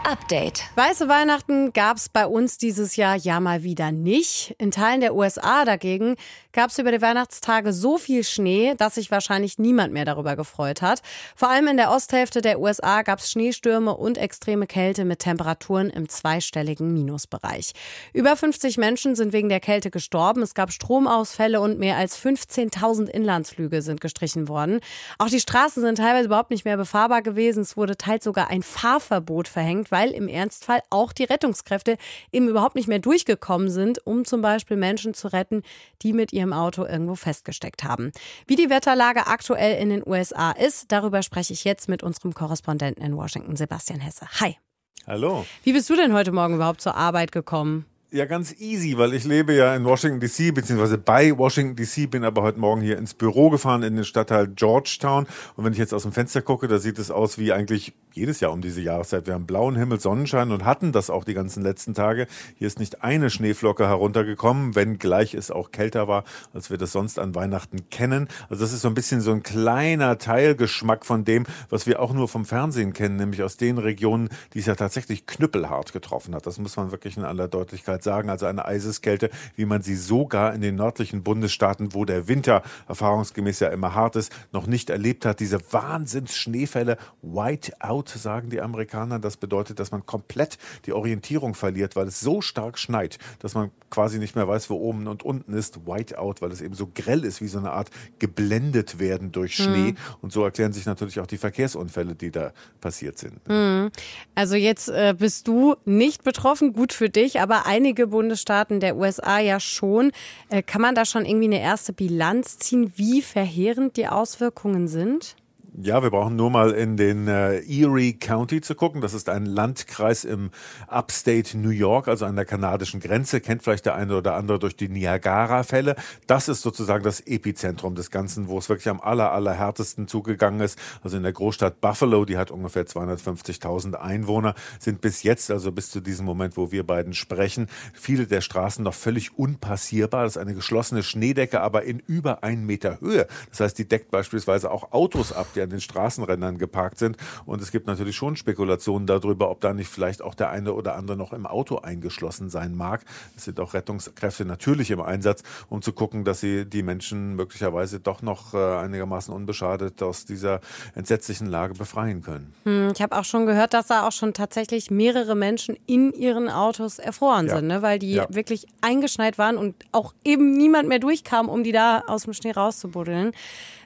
Update. 0.03 0.63
Weiße 0.75 1.07
Weihnachten 1.07 1.71
gab 1.73 1.97
es 1.97 2.09
bei 2.09 2.25
uns 2.25 2.57
dieses 2.57 2.95
Jahr 2.95 3.15
ja 3.15 3.39
mal 3.39 3.63
wieder 3.63 3.91
nicht. 3.91 4.55
In 4.57 4.71
Teilen 4.71 5.01
der 5.01 5.13
USA 5.13 5.65
dagegen 5.65 6.15
gab 6.51 6.71
es 6.71 6.79
über 6.79 6.91
die 6.91 7.01
Weihnachtstage 7.01 7.73
so 7.73 7.97
viel 7.97 8.23
Schnee, 8.23 8.73
dass 8.75 8.95
sich 8.95 9.11
wahrscheinlich 9.11 9.59
niemand 9.59 9.93
mehr 9.93 10.05
darüber 10.05 10.35
gefreut 10.35 10.81
hat. 10.81 11.01
Vor 11.35 11.49
allem 11.49 11.67
in 11.67 11.77
der 11.77 11.91
Osthälfte 11.91 12.41
der 12.41 12.59
USA 12.59 13.03
gab 13.03 13.19
es 13.19 13.31
Schneestürme 13.31 13.95
und 13.95 14.17
extreme 14.17 14.67
Kälte 14.67 15.05
mit 15.05 15.19
Temperaturen 15.19 15.89
im 15.89 16.09
zweistelligen 16.09 16.91
Minusbereich. 16.91 17.73
Über 18.13 18.35
50 18.35 18.77
Menschen 18.77 19.15
sind 19.15 19.33
wegen 19.33 19.49
der 19.49 19.59
Kälte 19.59 19.91
gestorben. 19.91 20.41
Es 20.41 20.53
gab 20.53 20.71
Stromausfälle 20.71 21.61
und 21.61 21.77
mehr 21.77 21.97
als 21.97 22.19
15.000 22.19 23.07
Inlandsflüge 23.07 23.81
sind 23.81 24.01
gestrichen 24.01 24.47
worden. 24.47 24.79
Auch 25.19 25.29
die 25.29 25.39
Straßen 25.39 25.83
sind 25.83 25.99
teilweise 25.99 26.25
überhaupt 26.25 26.51
nicht 26.51 26.65
mehr 26.65 26.77
befahrbar 26.77 27.21
gewesen. 27.21 27.61
Es 27.61 27.77
wurde 27.77 27.95
teils 27.95 28.23
sogar 28.23 28.49
ein 28.49 28.63
Fahrverbot 28.63 29.47
verhängt, 29.47 29.91
weil 29.91 30.11
im 30.11 30.27
Ernstfall 30.27 30.81
auch 30.89 31.13
die 31.13 31.25
Rettungskräfte 31.25 31.97
eben 32.31 32.47
überhaupt 32.47 32.75
nicht 32.75 32.87
mehr 32.87 32.99
durchgekommen 32.99 33.69
sind, 33.69 34.05
um 34.05 34.25
zum 34.25 34.41
Beispiel 34.41 34.77
Menschen 34.77 35.13
zu 35.13 35.27
retten, 35.27 35.63
die 36.01 36.13
mit 36.13 36.33
ihrem 36.33 36.38
Auto 36.53 36.85
irgendwo 36.85 37.15
festgesteckt 37.15 37.83
haben. 37.83 38.11
Wie 38.47 38.55
die 38.55 38.69
Wetterlage 38.69 39.27
aktuell 39.27 39.81
in 39.81 39.89
den 39.89 40.03
USA 40.05 40.51
ist, 40.51 40.91
darüber 40.91 41.21
spreche 41.21 41.53
ich 41.53 41.63
jetzt 41.63 41.89
mit 41.89 42.03
unserem 42.03 42.33
Korrespondenten 42.33 43.03
in 43.03 43.15
Washington, 43.15 43.55
Sebastian 43.55 43.99
Hesse. 43.99 44.27
Hi. 44.39 44.57
Hallo. 45.05 45.45
Wie 45.63 45.73
bist 45.73 45.89
du 45.89 45.95
denn 45.95 46.13
heute 46.13 46.31
Morgen 46.31 46.55
überhaupt 46.55 46.81
zur 46.81 46.95
Arbeit 46.95 47.31
gekommen? 47.31 47.85
Ja, 48.11 48.25
ganz 48.25 48.55
easy, 48.59 48.97
weil 48.97 49.13
ich 49.13 49.23
lebe 49.23 49.53
ja 49.53 49.75
in 49.75 49.85
Washington 49.85 50.19
DC, 50.19 50.51
beziehungsweise 50.51 50.97
bei 50.97 51.37
Washington 51.37 51.75
DC, 51.75 52.09
bin 52.09 52.23
aber 52.23 52.41
heute 52.41 52.59
Morgen 52.59 52.81
hier 52.81 52.97
ins 52.97 53.13
Büro 53.13 53.51
gefahren 53.51 53.83
in 53.83 53.95
den 53.95 54.03
Stadtteil 54.03 54.47
Georgetown. 54.47 55.27
Und 55.55 55.63
wenn 55.63 55.73
ich 55.73 55.77
jetzt 55.77 55.93
aus 55.93 56.01
dem 56.01 56.11
Fenster 56.11 56.41
gucke, 56.41 56.67
da 56.67 56.79
sieht 56.79 56.97
es 56.97 57.11
aus 57.11 57.37
wie 57.37 57.53
eigentlich 57.53 57.93
jedes 58.13 58.39
Jahr 58.39 58.51
um 58.51 58.61
diese 58.61 58.81
Jahreszeit. 58.81 59.27
Wir 59.27 59.35
haben 59.35 59.45
blauen 59.45 59.75
Himmel, 59.75 59.99
Sonnenschein 59.99 60.51
und 60.51 60.65
hatten 60.65 60.91
das 60.91 61.11
auch 61.11 61.23
die 61.23 61.35
ganzen 61.35 61.61
letzten 61.61 61.93
Tage. 61.93 62.25
Hier 62.55 62.65
ist 62.65 62.79
nicht 62.79 63.03
eine 63.03 63.29
Schneeflocke 63.29 63.87
heruntergekommen, 63.87 64.75
wenngleich 64.75 65.35
es 65.35 65.51
auch 65.51 65.71
kälter 65.71 66.07
war, 66.07 66.23
als 66.51 66.71
wir 66.71 66.77
das 66.77 66.91
sonst 66.91 67.19
an 67.19 67.35
Weihnachten 67.35 67.89
kennen. 67.91 68.27
Also 68.49 68.63
das 68.63 68.73
ist 68.73 68.81
so 68.81 68.87
ein 68.87 68.95
bisschen 68.95 69.21
so 69.21 69.31
ein 69.31 69.43
kleiner 69.43 70.17
Teilgeschmack 70.17 71.05
von 71.05 71.25
dem, 71.25 71.45
was 71.69 71.85
wir 71.85 71.99
auch 72.01 72.13
nur 72.13 72.27
vom 72.27 72.45
Fernsehen 72.45 72.93
kennen, 72.93 73.17
nämlich 73.17 73.43
aus 73.43 73.57
den 73.57 73.77
Regionen, 73.77 74.29
die 74.53 74.59
es 74.59 74.65
ja 74.65 74.73
tatsächlich 74.73 75.27
knüppelhart 75.27 75.93
getroffen 75.93 76.33
hat. 76.33 76.47
Das 76.47 76.57
muss 76.57 76.75
man 76.75 76.91
wirklich 76.91 77.15
in 77.15 77.23
aller 77.23 77.47
Deutlichkeit 77.47 77.98
Zeit 77.99 78.03
sagen, 78.03 78.29
also 78.29 78.45
eine 78.45 78.65
Eiseskälte, 78.65 79.29
wie 79.55 79.65
man 79.65 79.81
sie 79.81 79.95
sogar 79.95 80.53
in 80.53 80.61
den 80.61 80.75
nördlichen 80.75 81.23
Bundesstaaten, 81.23 81.93
wo 81.93 82.05
der 82.05 82.27
Winter 82.27 82.63
erfahrungsgemäß 82.87 83.59
ja 83.59 83.69
immer 83.69 83.93
hart 83.93 84.15
ist, 84.15 84.31
noch 84.51 84.67
nicht 84.67 84.89
erlebt 84.89 85.25
hat. 85.25 85.39
Diese 85.39 85.59
Wahnsinns-Schneefälle, 85.71 86.97
Whiteout, 87.21 88.05
sagen 88.15 88.49
die 88.49 88.61
Amerikaner. 88.61 89.19
Das 89.19 89.37
bedeutet, 89.37 89.79
dass 89.79 89.91
man 89.91 90.05
komplett 90.05 90.57
die 90.85 90.93
Orientierung 90.93 91.55
verliert, 91.55 91.95
weil 91.95 92.07
es 92.07 92.19
so 92.19 92.41
stark 92.41 92.77
schneit, 92.77 93.19
dass 93.39 93.53
man 93.53 93.71
quasi 93.89 94.19
nicht 94.19 94.35
mehr 94.35 94.47
weiß, 94.47 94.69
wo 94.69 94.75
oben 94.75 95.07
und 95.07 95.23
unten 95.23 95.53
ist. 95.53 95.85
Whiteout, 95.85 96.35
weil 96.39 96.51
es 96.51 96.61
eben 96.61 96.75
so 96.75 96.89
grell 96.93 97.23
ist, 97.23 97.41
wie 97.41 97.47
so 97.47 97.59
eine 97.59 97.71
Art 97.71 97.89
geblendet 98.19 98.99
werden 98.99 99.31
durch 99.31 99.55
Schnee. 99.55 99.91
Mhm. 99.91 99.97
Und 100.21 100.31
so 100.31 100.43
erklären 100.43 100.73
sich 100.73 100.85
natürlich 100.85 101.19
auch 101.19 101.27
die 101.27 101.37
Verkehrsunfälle, 101.37 102.15
die 102.15 102.31
da 102.31 102.51
passiert 102.81 103.17
sind. 103.17 103.47
Mhm. 103.47 103.91
Also 104.35 104.55
jetzt 104.55 104.89
äh, 104.89 105.15
bist 105.17 105.47
du 105.47 105.75
nicht 105.85 106.23
betroffen, 106.23 106.73
gut 106.73 106.93
für 106.93 107.09
dich, 107.09 107.41
aber 107.41 107.65
einige 107.65 107.88
einige 107.89 108.05
Bundesstaaten 108.05 108.79
der 108.79 108.97
USA 108.97 109.39
ja 109.39 109.59
schon. 109.59 110.11
Äh, 110.49 110.61
kann 110.61 110.81
man 110.81 110.93
da 110.93 111.05
schon 111.05 111.25
irgendwie 111.25 111.45
eine 111.45 111.59
erste 111.59 111.91
Bilanz 111.91 112.59
ziehen, 112.59 112.93
wie 112.95 113.23
verheerend 113.23 113.97
die 113.97 114.07
Auswirkungen 114.07 114.87
sind? 114.87 115.35
Ja, 115.81 116.03
wir 116.03 116.09
brauchen 116.09 116.35
nur 116.35 116.49
mal 116.49 116.71
in 116.71 116.97
den 116.97 117.29
äh, 117.29 117.59
Erie 117.59 118.11
County 118.11 118.59
zu 118.59 118.75
gucken. 118.75 118.99
Das 118.99 119.13
ist 119.13 119.29
ein 119.29 119.45
Landkreis 119.45 120.25
im 120.25 120.51
Upstate 120.89 121.57
New 121.57 121.69
York, 121.69 122.09
also 122.09 122.25
an 122.25 122.35
der 122.35 122.43
kanadischen 122.43 122.99
Grenze. 122.99 123.39
Kennt 123.39 123.63
vielleicht 123.63 123.85
der 123.85 123.95
eine 123.95 124.17
oder 124.17 124.35
andere 124.35 124.59
durch 124.59 124.75
die 124.75 124.89
Niagara-Fälle. 124.89 125.95
Das 126.27 126.49
ist 126.49 126.63
sozusagen 126.63 127.05
das 127.05 127.21
Epizentrum 127.21 127.95
des 127.95 128.11
Ganzen, 128.11 128.49
wo 128.49 128.57
es 128.57 128.67
wirklich 128.67 128.89
am 128.89 128.99
aller, 128.99 129.31
aller 129.31 129.53
härtesten 129.53 130.09
zugegangen 130.09 130.59
ist. 130.59 130.77
Also 131.01 131.15
in 131.15 131.23
der 131.23 131.31
Großstadt 131.31 131.79
Buffalo, 131.79 132.25
die 132.25 132.37
hat 132.37 132.51
ungefähr 132.51 132.85
250.000 132.85 133.93
Einwohner, 133.93 134.55
sind 134.79 134.99
bis 134.99 135.23
jetzt, 135.23 135.49
also 135.49 135.71
bis 135.71 135.91
zu 135.91 136.01
diesem 136.01 136.25
Moment, 136.25 136.57
wo 136.57 136.73
wir 136.73 136.85
beiden 136.85 137.13
sprechen, 137.13 137.67
viele 137.93 138.27
der 138.27 138.41
Straßen 138.41 138.83
noch 138.83 138.95
völlig 138.95 139.39
unpassierbar. 139.39 140.23
Das 140.25 140.35
ist 140.35 140.41
eine 140.41 140.55
geschlossene 140.55 141.03
Schneedecke, 141.03 141.61
aber 141.61 141.83
in 141.83 141.99
über 141.99 142.43
einen 142.43 142.65
Meter 142.65 142.99
Höhe. 142.99 143.27
Das 143.49 143.61
heißt, 143.61 143.77
die 143.77 143.87
deckt 143.87 144.11
beispielsweise 144.11 144.71
auch 144.71 144.91
Autos 144.91 145.31
ab, 145.31 145.47
die 145.55 145.68
an 145.69 145.77
den 145.77 145.81
Straßenrändern 145.81 146.57
geparkt 146.57 146.97
sind. 146.97 147.17
Und 147.45 147.61
es 147.61 147.71
gibt 147.71 147.87
natürlich 147.87 148.15
schon 148.15 148.35
Spekulationen 148.35 149.05
darüber, 149.05 149.49
ob 149.49 149.61
da 149.61 149.73
nicht 149.73 149.87
vielleicht 149.87 150.21
auch 150.21 150.33
der 150.33 150.49
eine 150.49 150.73
oder 150.73 150.95
andere 150.95 151.15
noch 151.15 151.31
im 151.31 151.45
Auto 151.45 151.77
eingeschlossen 151.77 152.49
sein 152.49 152.75
mag. 152.75 153.05
Es 153.37 153.45
sind 153.45 153.59
auch 153.59 153.73
Rettungskräfte 153.73 154.45
natürlich 154.45 154.89
im 154.89 155.01
Einsatz, 155.01 155.43
um 155.69 155.81
zu 155.81 155.93
gucken, 155.93 156.25
dass 156.25 156.39
sie 156.39 156.65
die 156.65 156.81
Menschen 156.81 157.35
möglicherweise 157.35 157.99
doch 157.99 158.21
noch 158.21 158.53
äh, 158.53 158.57
einigermaßen 158.57 159.33
unbeschadet 159.33 160.01
aus 160.01 160.25
dieser 160.25 160.61
entsetzlichen 160.95 161.47
Lage 161.47 161.75
befreien 161.75 162.23
können. 162.23 162.53
Hm, 162.63 162.91
ich 162.93 163.01
habe 163.01 163.15
auch 163.17 163.25
schon 163.25 163.45
gehört, 163.45 163.73
dass 163.73 163.87
da 163.87 164.07
auch 164.07 164.11
schon 164.11 164.33
tatsächlich 164.33 164.89
mehrere 164.89 165.35
Menschen 165.35 165.77
in 165.85 166.13
ihren 166.13 166.49
Autos 166.49 166.97
erfroren 166.97 167.47
ja. 167.47 167.57
sind, 167.57 167.67
ne? 167.67 167.81
weil 167.81 167.99
die 167.99 168.13
ja. 168.13 168.27
wirklich 168.29 168.65
eingeschneit 168.81 169.37
waren 169.37 169.57
und 169.57 169.75
auch 169.91 170.13
eben 170.23 170.57
niemand 170.57 170.89
mehr 170.89 170.99
durchkam, 170.99 171.47
um 171.47 171.63
die 171.63 171.71
da 171.71 172.03
aus 172.07 172.23
dem 172.23 172.33
Schnee 172.33 172.51
rauszubuddeln. 172.51 173.33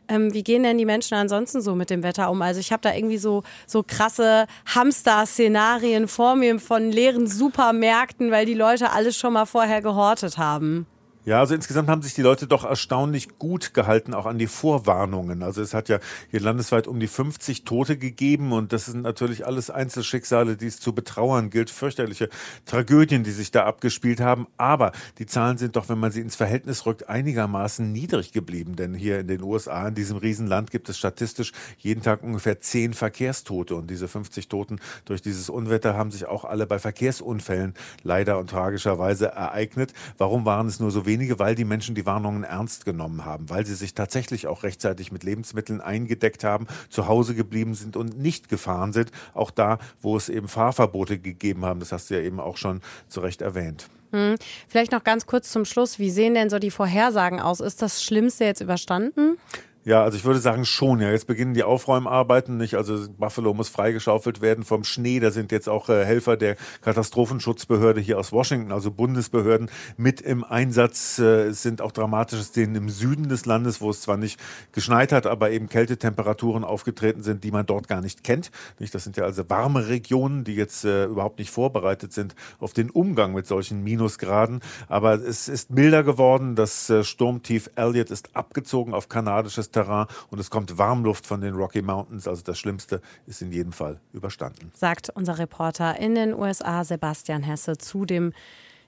Ähm, 0.08 0.34
wie 0.34 0.44
gehen 0.44 0.64
denn 0.64 0.78
die 0.78 0.86
Menschen 0.86 1.16
ansonsten 1.16 1.62
so 1.62 1.76
mit 1.76 1.90
dem 1.90 2.04
Wetter 2.04 2.30
um? 2.30 2.42
Also 2.42 2.60
ich 2.60 2.72
habe 2.72 2.82
da 2.82 2.94
irgendwie 2.94 3.18
so, 3.18 3.44
so 3.66 3.84
krasse 3.84 4.48
Hamster-Szenarien 4.74 6.08
vor 6.08 6.36
mir 6.36 6.60
von 6.60 6.92
leeren 6.92 7.28
Supermärkten, 7.28 8.32
weil 8.32 8.46
die 8.46 8.54
Leute 8.54 8.92
alles 8.92 9.18
schon 9.18 9.34
mal 9.34 9.46
vorher 9.46 9.82
gehortet 9.82 10.38
haben. 10.38 10.88
Ja, 11.26 11.40
also 11.40 11.56
insgesamt 11.56 11.88
haben 11.88 12.02
sich 12.02 12.16
die 12.16 12.22
Leute 12.22 12.48
doch 12.48 12.66
erstaunlich 12.66 13.40
gut 13.40 13.74
gehalten, 13.74 14.14
auch 14.14 14.26
an 14.26 14.38
die 14.38 14.48
Vorwarnungen. 14.48 15.42
Also 15.42 15.62
es 15.62 15.74
hat 15.74 15.88
ja 15.88 16.00
hier 16.30 16.42
landesweit 16.42 16.86
um 16.86 17.00
die 17.00 17.08
50 17.08 17.64
Tote 17.64 17.98
gegeben 17.98 18.52
und 18.52 18.74
das 18.74 18.88
sind 18.88 19.04
natürlich 19.04 19.46
alles 19.46 19.70
Einzelschicksale, 19.70 20.58
die 20.58 20.68
es 20.68 20.82
zu 20.82 20.94
betrauern 20.94 21.50
gilt, 21.50 21.70
fürchterliche 21.70 22.28
Tragödien, 22.66 23.24
die 23.24 23.32
sich 23.32 23.52
da 23.52 23.64
abgespielt 23.64 24.20
haben. 24.20 24.48
Aber 24.58 24.92
die 25.18 25.26
Zahlen 25.26 25.58
sind 25.58 25.78
doch, 25.78 25.88
wenn 25.88 25.98
man 25.98 26.12
sie 26.12 26.20
ins 26.20 26.36
Verhältnis 26.36 26.86
rückt, 26.86 27.08
einigermaßen 27.08 27.90
niedrig 27.90 28.34
geblieben. 28.34 28.76
Denn 28.76 28.94
hier 28.94 29.22
in 29.22 29.28
den 29.28 29.44
USA, 29.44 29.88
in 29.88 29.96
diesem 29.96 30.18
Riesenland, 30.18 30.72
gibt 30.72 30.90
es 30.90 30.98
statistisch 30.98 31.54
jeden 31.78 32.02
Tag 32.02 32.22
ungefähr 32.22 32.60
10 32.60 32.94
Verkehrstote. 32.94 33.76
Und 33.76 33.90
diese 33.90 34.10
50 34.10 34.50
Toten 34.50 34.82
durch 35.06 35.22
dieses 35.22 35.50
Unwetter 35.50 35.94
haben 35.96 36.12
sich 36.12 36.26
auch 36.26 36.44
alle 36.44 36.68
bei 36.68 36.80
Verkehrsunfällen 36.80 37.76
leider 38.04 38.40
und 38.40 38.50
tragischerweise 38.50 39.28
ereignet. 39.28 39.94
Warum 40.18 40.44
waren 40.44 40.68
es 40.68 40.82
nur 40.82 40.92
so 40.92 41.06
wenige? 41.06 41.13
Wenige, 41.14 41.38
weil 41.38 41.54
die 41.54 41.66
Menschen 41.66 41.94
die 41.94 42.06
Warnungen 42.06 42.44
ernst 42.44 42.86
genommen 42.86 43.24
haben, 43.24 43.50
weil 43.50 43.66
sie 43.66 43.76
sich 43.76 43.94
tatsächlich 43.94 44.48
auch 44.48 44.64
rechtzeitig 44.64 45.12
mit 45.12 45.24
Lebensmitteln 45.24 45.80
eingedeckt 45.80 46.44
haben, 46.44 46.66
zu 46.90 47.08
Hause 47.08 47.36
geblieben 47.36 47.76
sind 47.76 47.96
und 47.96 48.18
nicht 48.18 48.50
gefahren 48.50 48.94
sind. 48.94 49.12
Auch 49.36 49.52
da, 49.52 49.78
wo 50.02 50.18
es 50.18 50.30
eben 50.30 50.48
Fahrverbote 50.48 51.20
gegeben 51.20 51.66
haben. 51.66 51.80
Das 51.80 51.92
hast 51.92 52.10
du 52.10 52.16
ja 52.16 52.22
eben 52.22 52.40
auch 52.40 52.58
schon 52.58 52.82
zu 53.08 53.20
Recht 53.20 53.42
erwähnt. 53.42 53.90
Hm. 54.12 54.36
Vielleicht 54.68 54.92
noch 54.92 55.04
ganz 55.04 55.26
kurz 55.28 55.52
zum 55.52 55.66
Schluss. 55.66 56.00
Wie 56.00 56.10
sehen 56.10 56.34
denn 56.34 56.50
so 56.50 56.60
die 56.60 56.72
Vorhersagen 56.72 57.40
aus? 57.40 57.60
Ist 57.60 57.82
das 57.82 58.04
Schlimmste 58.04 58.46
jetzt 58.46 58.62
überstanden? 58.62 59.38
Ja, 59.86 60.02
also 60.02 60.18
ich 60.18 60.24
würde 60.24 60.40
sagen 60.40 60.64
schon. 60.64 61.02
Ja, 61.02 61.12
jetzt 61.12 61.28
beginnen 61.28 61.54
die 61.54 61.64
Aufräumarbeiten 61.64 62.56
nicht. 62.56 62.76
Also 62.76 63.06
Buffalo 63.18 63.54
muss 63.54 63.68
freigeschaufelt 63.68 64.40
werden 64.40 64.64
vom 64.64 64.86
Schnee. 64.86 65.20
Da 65.20 65.30
sind 65.30 65.52
jetzt 65.52 65.68
auch 65.68 65.90
äh, 65.90 66.06
Helfer 66.06 66.38
der 66.38 66.56
Katastrophenschutzbehörde 66.82 68.00
hier 68.00 68.18
aus 68.18 68.32
Washington, 68.32 68.72
also 68.72 68.92
Bundesbehörden, 68.92 69.70
mit 69.98 70.22
im 70.22 70.46
Einsatz. 70.46 71.20
Äh, 71.20 71.48
es 71.48 71.64
sind 71.64 71.82
auch 71.82 71.92
dramatische 71.92 72.44
Szenen 72.44 72.76
im 72.76 72.90
Süden 72.90 73.28
des 73.28 73.46
Landes, 73.46 73.82
wo 73.82 73.90
es 73.90 74.00
zwar 74.00 74.16
nicht 74.16 74.40
geschneit 74.72 75.12
hat, 75.12 75.28
aber 75.28 75.52
eben 75.52 75.68
Kältetemperaturen 75.68 76.64
aufgetreten 76.64 77.22
sind, 77.22 77.44
die 77.44 77.52
man 77.52 77.66
dort 77.66 77.90
gar 77.90 78.00
nicht 78.00 78.24
kennt. 78.24 78.52
Nicht? 78.80 78.96
Das 78.96 79.04
sind 79.04 79.18
ja 79.18 79.26
also 79.26 79.50
warme 79.50 79.90
Regionen, 79.90 80.46
die 80.46 80.56
jetzt 80.56 80.86
äh, 80.86 81.06
überhaupt 81.06 81.40
nicht 81.40 81.52
vorbereitet 81.52 82.14
sind 82.14 82.36
auf 82.60 82.72
den 82.72 82.90
Umgang 82.90 83.34
mit 83.34 83.48
solchen 83.48 83.84
Minusgraden. 83.84 84.62
Aber 84.88 85.16
es 85.16 85.50
ist 85.50 85.72
milder 85.72 86.04
geworden. 86.04 86.56
Das 86.56 86.90
äh, 86.90 87.04
Sturmtief 87.04 87.70
Elliott 87.76 88.12
ist 88.12 88.34
abgezogen 88.34 88.94
auf 88.94 89.10
kanadisches 89.10 89.73
Terrain 89.74 90.08
und 90.30 90.40
es 90.40 90.50
kommt 90.50 90.78
Warmluft 90.78 91.28
von 91.28 91.42
den 91.42 91.56
Rocky 91.56 91.82
Mountains. 91.82 92.28
Also 92.28 92.44
das 92.44 92.58
Schlimmste 92.58 93.02
ist 93.28 93.42
in 93.42 93.52
jedem 93.52 93.74
Fall 93.74 94.00
überstanden. 94.14 94.72
Sagt 94.74 95.10
unser 95.14 95.38
Reporter 95.38 96.00
in 96.00 96.16
den 96.16 96.34
USA 96.34 96.84
Sebastian 96.84 97.44
Hesse 97.44 97.78
zu 97.78 98.06
dem 98.06 98.34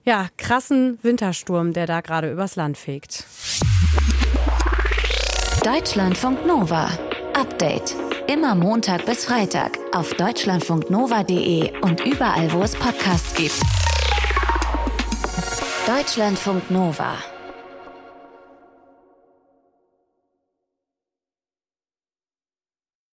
ja, 0.05 0.27
krassen 0.37 0.99
Wintersturm, 1.01 1.73
der 1.73 1.87
da 1.87 2.01
gerade 2.01 2.31
übers 2.31 2.55
Land 2.55 2.77
fegt. 2.77 3.25
Deutschlandfunk 5.63 6.45
Nova. 6.45 6.89
Update. 7.33 7.95
Immer 8.27 8.55
Montag 8.55 9.05
bis 9.05 9.25
Freitag 9.25 9.77
auf 9.93 10.13
deutschlandfunknova.de 10.13 11.79
und 11.81 12.05
überall, 12.05 12.51
wo 12.53 12.61
es 12.61 12.75
Podcasts 12.75 13.33
gibt. 13.35 13.59
Deutschlandfunk 15.87 16.69
Nova. 16.69 17.15